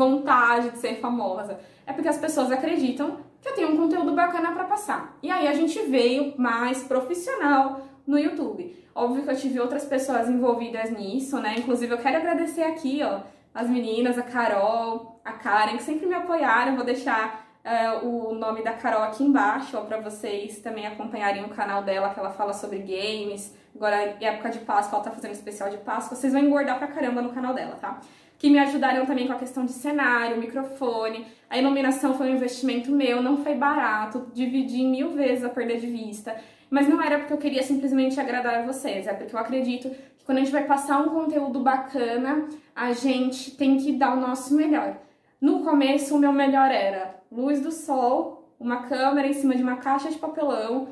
vontade 0.00 0.70
de 0.70 0.78
ser 0.78 0.94
famosa. 0.98 1.60
É 1.86 1.92
porque 1.92 2.08
as 2.08 2.16
pessoas 2.16 2.50
acreditam 2.50 3.18
que 3.42 3.48
eu 3.48 3.54
tenho 3.54 3.72
um 3.72 3.76
conteúdo 3.76 4.14
bacana 4.14 4.52
para 4.52 4.64
passar. 4.64 5.16
E 5.22 5.30
aí 5.30 5.46
a 5.46 5.52
gente 5.52 5.78
veio 5.82 6.34
mais 6.38 6.82
profissional 6.84 7.82
no 8.06 8.18
YouTube. 8.18 8.74
Óbvio 8.94 9.22
que 9.22 9.30
eu 9.30 9.36
tive 9.36 9.60
outras 9.60 9.84
pessoas 9.84 10.28
envolvidas 10.28 10.90
nisso, 10.90 11.38
né? 11.38 11.56
Inclusive 11.58 11.92
eu 11.92 11.98
quero 11.98 12.16
agradecer 12.16 12.62
aqui, 12.62 13.02
ó, 13.02 13.20
as 13.54 13.68
meninas, 13.68 14.18
a 14.18 14.22
Carol, 14.22 15.20
a 15.24 15.32
Karen, 15.32 15.76
que 15.76 15.82
sempre 15.82 16.06
me 16.06 16.14
apoiaram. 16.14 16.76
Vou 16.76 16.84
deixar 16.84 17.46
uh, 17.64 18.06
o 18.06 18.34
nome 18.34 18.62
da 18.62 18.72
Carol 18.72 19.02
aqui 19.02 19.22
embaixo, 19.22 19.76
ó, 19.76 19.82
para 19.82 20.00
vocês 20.00 20.60
também 20.60 20.86
acompanharem 20.86 21.44
o 21.44 21.50
canal 21.50 21.82
dela, 21.82 22.10
que 22.10 22.18
ela 22.18 22.30
fala 22.30 22.52
sobre 22.54 22.78
games. 22.78 23.54
Agora, 23.74 24.16
em 24.20 24.24
época 24.24 24.50
de 24.50 24.60
Páscoa, 24.60 24.96
ela 24.96 25.04
tá 25.04 25.10
fazendo 25.10 25.32
especial 25.32 25.70
de 25.70 25.78
Páscoa. 25.78 26.16
Vocês 26.16 26.32
vão 26.32 26.42
engordar 26.42 26.78
pra 26.78 26.88
caramba 26.88 27.22
no 27.22 27.32
canal 27.32 27.54
dela, 27.54 27.76
tá? 27.80 28.00
Que 28.40 28.48
me 28.48 28.58
ajudaram 28.58 29.04
também 29.04 29.26
com 29.26 29.34
a 29.34 29.38
questão 29.38 29.66
de 29.66 29.72
cenário, 29.72 30.38
microfone. 30.38 31.26
A 31.50 31.58
iluminação 31.58 32.14
foi 32.14 32.30
um 32.30 32.36
investimento 32.36 32.90
meu, 32.90 33.22
não 33.22 33.44
foi 33.44 33.54
barato, 33.54 34.28
dividi 34.32 34.82
mil 34.82 35.10
vezes 35.10 35.44
a 35.44 35.50
perda 35.50 35.76
de 35.76 35.86
vista. 35.86 36.34
Mas 36.70 36.88
não 36.88 37.02
era 37.02 37.18
porque 37.18 37.34
eu 37.34 37.38
queria 37.38 37.62
simplesmente 37.62 38.18
agradar 38.18 38.64
vocês, 38.64 39.06
é 39.06 39.12
porque 39.12 39.36
eu 39.36 39.38
acredito 39.38 39.90
que 39.90 40.24
quando 40.24 40.38
a 40.38 40.40
gente 40.40 40.52
vai 40.52 40.64
passar 40.64 41.02
um 41.02 41.10
conteúdo 41.10 41.60
bacana, 41.60 42.48
a 42.74 42.94
gente 42.94 43.50
tem 43.58 43.76
que 43.76 43.92
dar 43.92 44.16
o 44.16 44.20
nosso 44.20 44.56
melhor. 44.56 44.96
No 45.38 45.62
começo, 45.62 46.16
o 46.16 46.18
meu 46.18 46.32
melhor 46.32 46.70
era 46.70 47.16
luz 47.30 47.60
do 47.60 47.70
sol, 47.70 48.48
uma 48.58 48.84
câmera 48.84 49.28
em 49.28 49.34
cima 49.34 49.54
de 49.54 49.62
uma 49.62 49.76
caixa 49.76 50.08
de 50.08 50.16
papelão, 50.16 50.88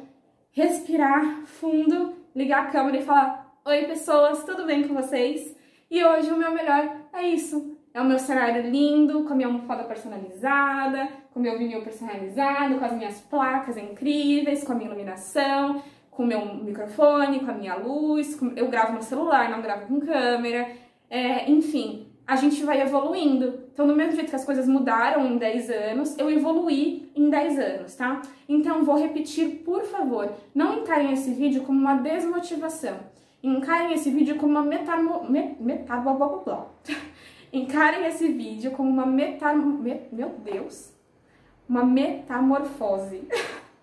respirar 0.52 1.47
fundo, 1.47 2.12
ligar 2.37 2.64
a 2.64 2.71
câmera 2.71 2.99
e 2.99 3.02
falar: 3.02 3.59
Oi, 3.64 3.85
pessoas, 3.85 4.45
tudo 4.45 4.67
bem 4.67 4.87
com 4.87 4.93
vocês? 4.93 5.57
E 5.90 6.05
hoje 6.05 6.31
o 6.31 6.37
meu 6.37 6.52
melhor 6.52 6.98
é 7.12 7.29
isso. 7.29 7.77
É 7.93 8.00
o 8.00 8.05
meu 8.05 8.19
cenário 8.19 8.71
lindo, 8.71 9.25
com 9.25 9.33
a 9.33 9.37
minha 9.37 9.49
almofada 9.49 9.85
personalizada, 9.85 11.09
com 11.33 11.41
o 11.41 11.43
meu 11.43 11.59
vinil 11.59 11.83
personalizado, 11.83 12.79
com 12.79 12.85
as 12.85 12.93
minhas 12.93 13.21
placas 13.23 13.77
incríveis, 13.77 14.62
com 14.62 14.73
a 14.73 14.75
minha 14.75 14.88
iluminação, 14.88 15.83
com 16.11 16.23
o 16.23 16.27
meu 16.27 16.55
microfone, 16.55 17.41
com 17.41 17.50
a 17.50 17.55
minha 17.55 17.75
luz. 17.75 18.37
Com... 18.37 18.53
Eu 18.55 18.69
gravo 18.69 18.93
no 18.93 19.03
celular, 19.03 19.50
não 19.50 19.62
gravo 19.62 19.87
com 19.87 20.00
câmera. 20.00 20.71
É, 21.11 21.50
enfim, 21.50 22.07
a 22.27 22.37
gente 22.37 22.62
vai 22.62 22.83
evoluindo. 22.83 23.65
Então, 23.73 23.87
do 23.87 23.97
mesmo 23.97 24.12
jeito 24.12 24.29
que 24.29 24.37
as 24.37 24.45
coisas 24.45 24.69
mudaram 24.69 25.27
em 25.27 25.38
10 25.38 25.71
anos, 25.71 26.19
eu 26.19 26.31
evoluí 26.31 27.11
em 27.17 27.31
10 27.31 27.59
anos, 27.59 27.95
tá? 27.97 28.21
Então, 28.47 28.85
vou 28.85 28.99
repetir, 28.99 29.62
por 29.65 29.83
favor, 29.85 30.31
não 30.55 30.81
encarem 30.81 31.12
esse 31.12 31.33
vídeo 31.33 31.62
como 31.62 31.81
uma 31.81 31.95
desmotivação. 31.95 32.99
Encarem 33.42 33.92
esse 33.92 34.11
vídeo 34.11 34.37
como 34.37 34.52
uma 34.52 34.62
metamor... 34.62 35.26
Encarem 37.52 38.07
esse 38.07 38.28
vídeo 38.33 38.73
como 38.73 38.90
uma 38.90 39.07
metamor... 39.07 39.80
Meu 40.12 40.30
Deus! 40.45 40.92
Uma 41.68 41.85
metamorfose. 41.85 43.28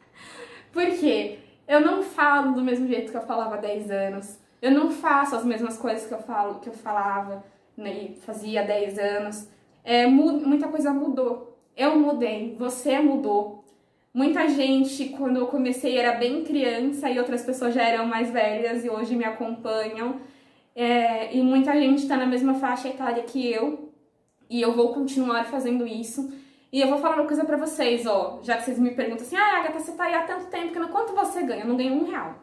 Porque 0.72 1.40
eu 1.68 1.82
não 1.82 2.04
falo 2.04 2.54
do 2.54 2.62
mesmo 2.62 2.88
jeito 2.88 3.12
que 3.12 3.18
eu 3.18 3.22
falava 3.22 3.56
há 3.56 3.60
10 3.60 3.90
anos. 3.90 4.40
Eu 4.62 4.72
não 4.72 4.92
faço 4.92 5.36
as 5.36 5.44
mesmas 5.44 5.78
coisas 5.78 6.08
que 6.08 6.14
eu 6.14 6.20
falo, 6.20 6.60
que 6.60 6.70
eu 6.70 6.74
falava, 6.74 7.44
né, 7.78 8.14
fazia 8.22 8.62
há 8.62 8.66
10 8.66 9.00
anos. 9.00 9.50
É, 9.84 10.06
muita 10.08 10.68
coisa 10.68 10.94
mudou. 10.94 11.58
Eu 11.76 12.00
mudei, 12.00 12.56
você 12.58 13.00
mudou. 13.00 13.65
Muita 14.16 14.48
gente, 14.48 15.10
quando 15.10 15.36
eu 15.36 15.48
comecei, 15.48 15.98
era 15.98 16.14
bem 16.14 16.42
criança 16.42 17.10
e 17.10 17.20
outras 17.20 17.44
pessoas 17.44 17.74
já 17.74 17.84
eram 17.84 18.06
mais 18.06 18.32
velhas 18.32 18.86
e 18.86 18.90
hoje 18.90 19.14
me 19.14 19.26
acompanham. 19.26 20.22
É, 20.74 21.36
e 21.36 21.42
muita 21.42 21.74
gente 21.74 22.04
está 22.04 22.16
na 22.16 22.26
mesma 22.26 22.54
faixa 22.54 22.88
etária 22.88 23.24
que 23.24 23.46
eu 23.46 23.92
e 24.50 24.62
eu 24.62 24.72
vou 24.72 24.94
continuar 24.94 25.44
fazendo 25.44 25.86
isso. 25.86 26.32
E 26.72 26.80
eu 26.80 26.88
vou 26.88 26.98
falar 26.98 27.18
uma 27.18 27.28
coisa 27.28 27.44
pra 27.44 27.58
vocês, 27.58 28.06
ó, 28.06 28.40
já 28.42 28.56
que 28.56 28.64
vocês 28.64 28.80
me 28.80 28.92
perguntam 28.92 29.26
assim, 29.26 29.36
ah, 29.36 29.60
Agatha, 29.60 29.80
você 29.80 29.92
tá 29.92 30.06
aí 30.06 30.14
há 30.14 30.24
tanto 30.24 30.46
tempo, 30.46 30.72
que 30.72 30.88
quanto 30.88 31.14
você 31.14 31.44
ganha? 31.44 31.64
Eu 31.64 31.68
não 31.68 31.76
ganho 31.76 31.96
um 31.96 32.10
real. 32.10 32.36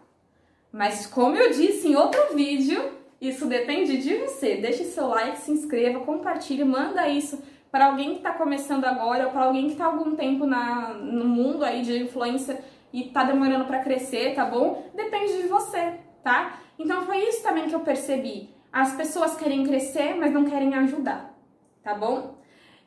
Mas 0.70 1.06
como 1.06 1.36
eu 1.36 1.52
disse 1.52 1.88
em 1.88 1.96
outro 1.96 2.34
vídeo, 2.34 2.82
isso 3.18 3.46
depende 3.46 3.96
de 3.96 4.18
você. 4.18 4.56
Deixe 4.56 4.84
seu 4.84 5.08
like, 5.08 5.38
se 5.38 5.50
inscreva, 5.50 6.00
compartilhe, 6.00 6.64
manda 6.64 7.08
isso 7.08 7.42
para 7.72 7.86
alguém 7.86 8.10
que 8.10 8.16
está 8.18 8.32
começando 8.32 8.84
agora 8.84 9.24
ou 9.24 9.32
para 9.32 9.44
alguém 9.44 9.64
que 9.64 9.72
está 9.72 9.86
algum 9.86 10.14
tempo 10.14 10.44
na, 10.46 10.92
no 10.92 11.24
mundo 11.24 11.64
aí 11.64 11.80
de 11.80 12.02
influência 12.02 12.62
e 12.92 13.06
está 13.06 13.24
demorando 13.24 13.64
para 13.64 13.82
crescer, 13.82 14.34
tá 14.34 14.44
bom? 14.44 14.90
Depende 14.94 15.40
de 15.40 15.48
você, 15.48 15.94
tá? 16.22 16.60
Então 16.78 17.00
foi 17.06 17.26
isso 17.26 17.42
também 17.42 17.66
que 17.66 17.74
eu 17.74 17.80
percebi. 17.80 18.50
As 18.70 18.94
pessoas 18.94 19.34
querem 19.34 19.64
crescer, 19.64 20.14
mas 20.14 20.34
não 20.34 20.44
querem 20.44 20.74
ajudar, 20.74 21.34
tá 21.82 21.94
bom? 21.94 22.36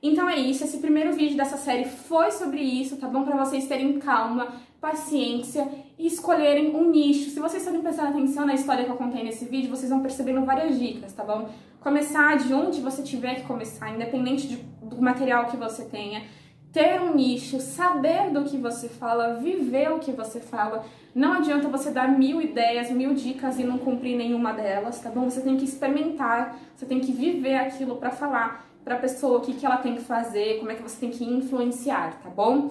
Então 0.04 0.30
é 0.30 0.36
isso, 0.36 0.64
esse 0.64 0.78
primeiro 0.78 1.14
vídeo 1.14 1.36
dessa 1.36 1.58
série 1.58 1.86
foi 1.86 2.30
sobre 2.30 2.62
isso, 2.62 2.98
tá 2.98 3.08
bom? 3.08 3.24
Para 3.24 3.44
vocês 3.44 3.68
terem 3.68 3.98
calma, 3.98 4.54
paciência 4.80 5.68
e 5.98 6.08
escolherem 6.08 6.76
um 6.76 6.90
nicho. 6.90 7.30
Se 7.30 7.40
vocês 7.40 7.64
forem 7.64 7.82
prestando 7.82 8.10
atenção 8.10 8.46
na 8.46 8.54
história 8.54 8.84
que 8.84 8.92
eu 8.92 8.96
contei 8.96 9.24
nesse 9.24 9.46
vídeo, 9.46 9.70
vocês 9.70 9.90
vão 9.90 10.02
percebendo 10.02 10.46
várias 10.46 10.78
dicas, 10.78 11.14
tá 11.14 11.24
bom? 11.24 11.50
Começar 11.80 12.38
de 12.38 12.54
onde 12.54 12.82
você 12.82 13.02
tiver 13.02 13.36
que 13.36 13.44
começar, 13.44 13.94
independente 13.94 14.48
de, 14.48 14.58
do 14.58 15.02
material 15.02 15.46
que 15.46 15.58
você 15.58 15.86
tenha. 15.86 16.24
Ter 16.74 17.00
um 17.00 17.16
nicho, 17.16 17.62
saber 17.62 18.32
do 18.32 18.44
que 18.44 18.58
você 18.58 18.90
fala, 18.90 19.36
viver 19.36 19.92
o 19.92 20.00
que 20.00 20.12
você 20.12 20.42
fala. 20.42 20.84
Não 21.14 21.34
adianta 21.34 21.70
você 21.70 21.90
dar 21.92 22.10
mil 22.10 22.42
ideias, 22.42 22.92
mil 22.92 23.14
dicas 23.14 23.58
e 23.58 23.64
não 23.64 23.78
cumprir 23.78 24.18
nenhuma 24.18 24.52
delas, 24.52 25.00
tá 25.00 25.10
bom? 25.10 25.30
Você 25.30 25.40
tem 25.40 25.56
que 25.56 25.64
experimentar, 25.64 26.60
você 26.76 26.86
tem 26.86 27.00
que 27.00 27.14
viver 27.14 27.56
aquilo 27.56 27.96
para 27.96 28.12
falar 28.12 28.66
para 28.84 28.96
a 28.96 29.00
pessoa 29.00 29.40
o 29.40 29.42
que, 29.42 29.54
que 29.54 29.66
ela 29.66 29.78
tem 29.78 29.96
que 29.96 30.04
fazer, 30.04 30.60
como 30.60 30.70
é 30.70 30.76
que 30.76 30.84
você 30.84 31.00
tem 31.00 31.10
que 31.10 31.24
influenciar, 31.24 32.20
tá 32.22 32.30
bom? 32.30 32.70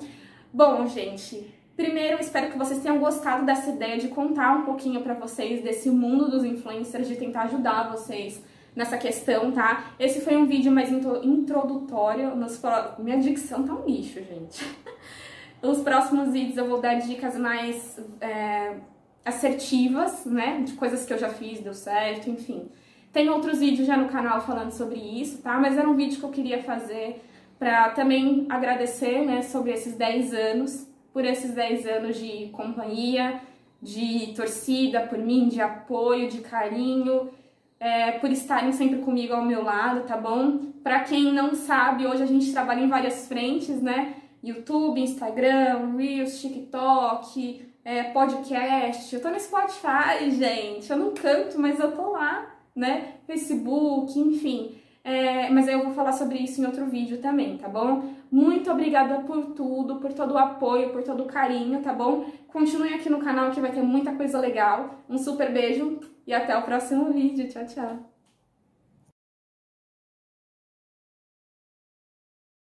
Bom, 0.52 0.87
gente, 0.87 1.52
Primeiro, 1.76 2.20
espero 2.20 2.52
que 2.52 2.58
vocês 2.58 2.80
tenham 2.80 2.98
gostado 2.98 3.44
dessa 3.44 3.70
ideia 3.70 3.98
de 3.98 4.06
contar 4.08 4.56
um 4.56 4.64
pouquinho 4.64 5.02
para 5.02 5.14
vocês 5.14 5.62
desse 5.62 5.90
mundo 5.90 6.30
dos 6.30 6.44
influencers, 6.44 7.08
de 7.08 7.16
tentar 7.16 7.42
ajudar 7.42 7.90
vocês 7.90 8.40
nessa 8.76 8.96
questão, 8.96 9.50
tá? 9.50 9.92
Esse 9.98 10.20
foi 10.20 10.37
um 10.37 10.46
vídeo 10.46 10.70
mais 10.70 10.90
introdutório. 10.90 12.37
Nos 12.37 12.58
pro... 12.58 12.70
Minha 13.02 13.18
dicção 13.18 13.64
tá 13.64 13.74
um 13.74 13.84
lixo, 13.84 14.20
gente. 14.20 14.64
Nos 15.60 15.80
próximos 15.80 16.32
vídeos 16.32 16.56
eu 16.56 16.68
vou 16.68 16.80
dar 16.80 16.94
dicas 16.94 17.37
mais 17.37 17.98
é, 18.20 18.76
assertivas, 19.24 20.24
né? 20.26 20.62
De 20.64 20.74
coisas 20.74 21.04
que 21.04 21.12
eu 21.12 21.18
já 21.18 21.28
fiz, 21.28 21.58
deu 21.58 21.74
certo, 21.74 22.30
enfim. 22.30 22.68
Tem 23.12 23.28
outros 23.28 23.58
vídeos 23.58 23.87
já 23.87 23.96
no 23.96 24.08
canal 24.08 24.40
falando 24.42 24.70
sobre 24.70 25.00
isso, 25.00 25.42
tá? 25.42 25.58
Mas 25.58 25.76
era 25.76 25.88
um 25.88 25.96
vídeo 25.96 26.20
que 26.20 26.24
eu 26.24 26.30
queria 26.30 26.62
fazer 26.62 27.20
para 27.58 27.90
também 27.90 28.46
agradecer, 28.48 29.24
né, 29.24 29.42
sobre 29.42 29.72
esses 29.72 29.94
10 29.94 30.34
anos 30.34 30.93
por 31.14 31.24
esses 31.24 31.53
10 31.53 31.87
anos 31.87 32.16
de 32.18 32.48
companhia, 32.48 33.40
de 33.81 34.35
torcida 34.35 35.00
por 35.03 35.16
mim, 35.16 35.48
de 35.48 35.61
apoio, 35.61 36.29
de 36.29 36.38
carinho, 36.38 37.31
é, 37.79 38.12
por 38.12 38.31
estarem 38.31 38.72
sempre 38.72 38.98
comigo 38.98 39.33
ao 39.33 39.44
meu 39.44 39.62
lado, 39.62 40.07
tá 40.07 40.16
bom? 40.16 40.72
Para 40.83 41.00
quem 41.00 41.33
não 41.33 41.55
sabe, 41.55 42.07
hoje 42.07 42.24
a 42.24 42.27
gente 42.27 42.53
trabalha 42.53 42.81
em 42.81 42.88
várias 42.88 43.29
frentes, 43.29 43.81
né? 43.81 44.16
YouTube, 44.42 45.00
Instagram, 45.00 45.96
Reels, 45.96 46.40
TikTok, 46.40 47.64
é, 47.85 48.03
podcast. 48.05 49.14
Eu 49.14 49.22
tô 49.22 49.31
no 49.31 49.38
Spotify, 49.38 50.31
gente. 50.31 50.90
Eu 50.90 50.96
não 50.96 51.14
canto, 51.14 51.61
mas 51.61 51.79
eu 51.79 51.92
tô 51.92 52.11
lá, 52.11 52.55
né? 52.74 53.14
Facebook, 53.27 54.18
enfim. 54.18 54.74
É, 55.05 55.51
mas 55.51 55.69
eu 55.69 55.83
vou 55.85 55.93
falar 55.93 56.12
sobre 56.12 56.38
isso 56.38 56.62
em 56.62 56.64
outro 56.64 56.87
vídeo 56.87 57.21
também, 57.21 57.59
tá 57.59 57.69
bom? 57.69 58.14
Muito 58.33 58.71
obrigada 58.71 59.21
por 59.21 59.55
tudo, 59.55 60.01
por 60.01 60.14
todo 60.14 60.33
o 60.33 60.38
apoio, 60.38 60.93
por 60.93 61.03
todo 61.03 61.25
o 61.25 61.27
carinho, 61.27 61.83
tá 61.83 61.93
bom? 61.93 62.25
Continue 62.49 62.95
aqui 62.95 63.11
no 63.11 63.19
canal 63.21 63.51
que 63.51 63.61
vai 63.61 63.71
ter 63.71 63.83
muita 63.83 64.14
coisa 64.14 64.40
legal. 64.40 65.05
Um 65.09 65.19
super 65.19 65.53
beijo 65.53 66.01
e 66.27 66.33
até 66.33 66.57
o 66.57 66.62
próximo 66.62 67.12
vídeo. 67.12 67.47
Tchau, 67.49 67.67
tchau! 67.67 68.13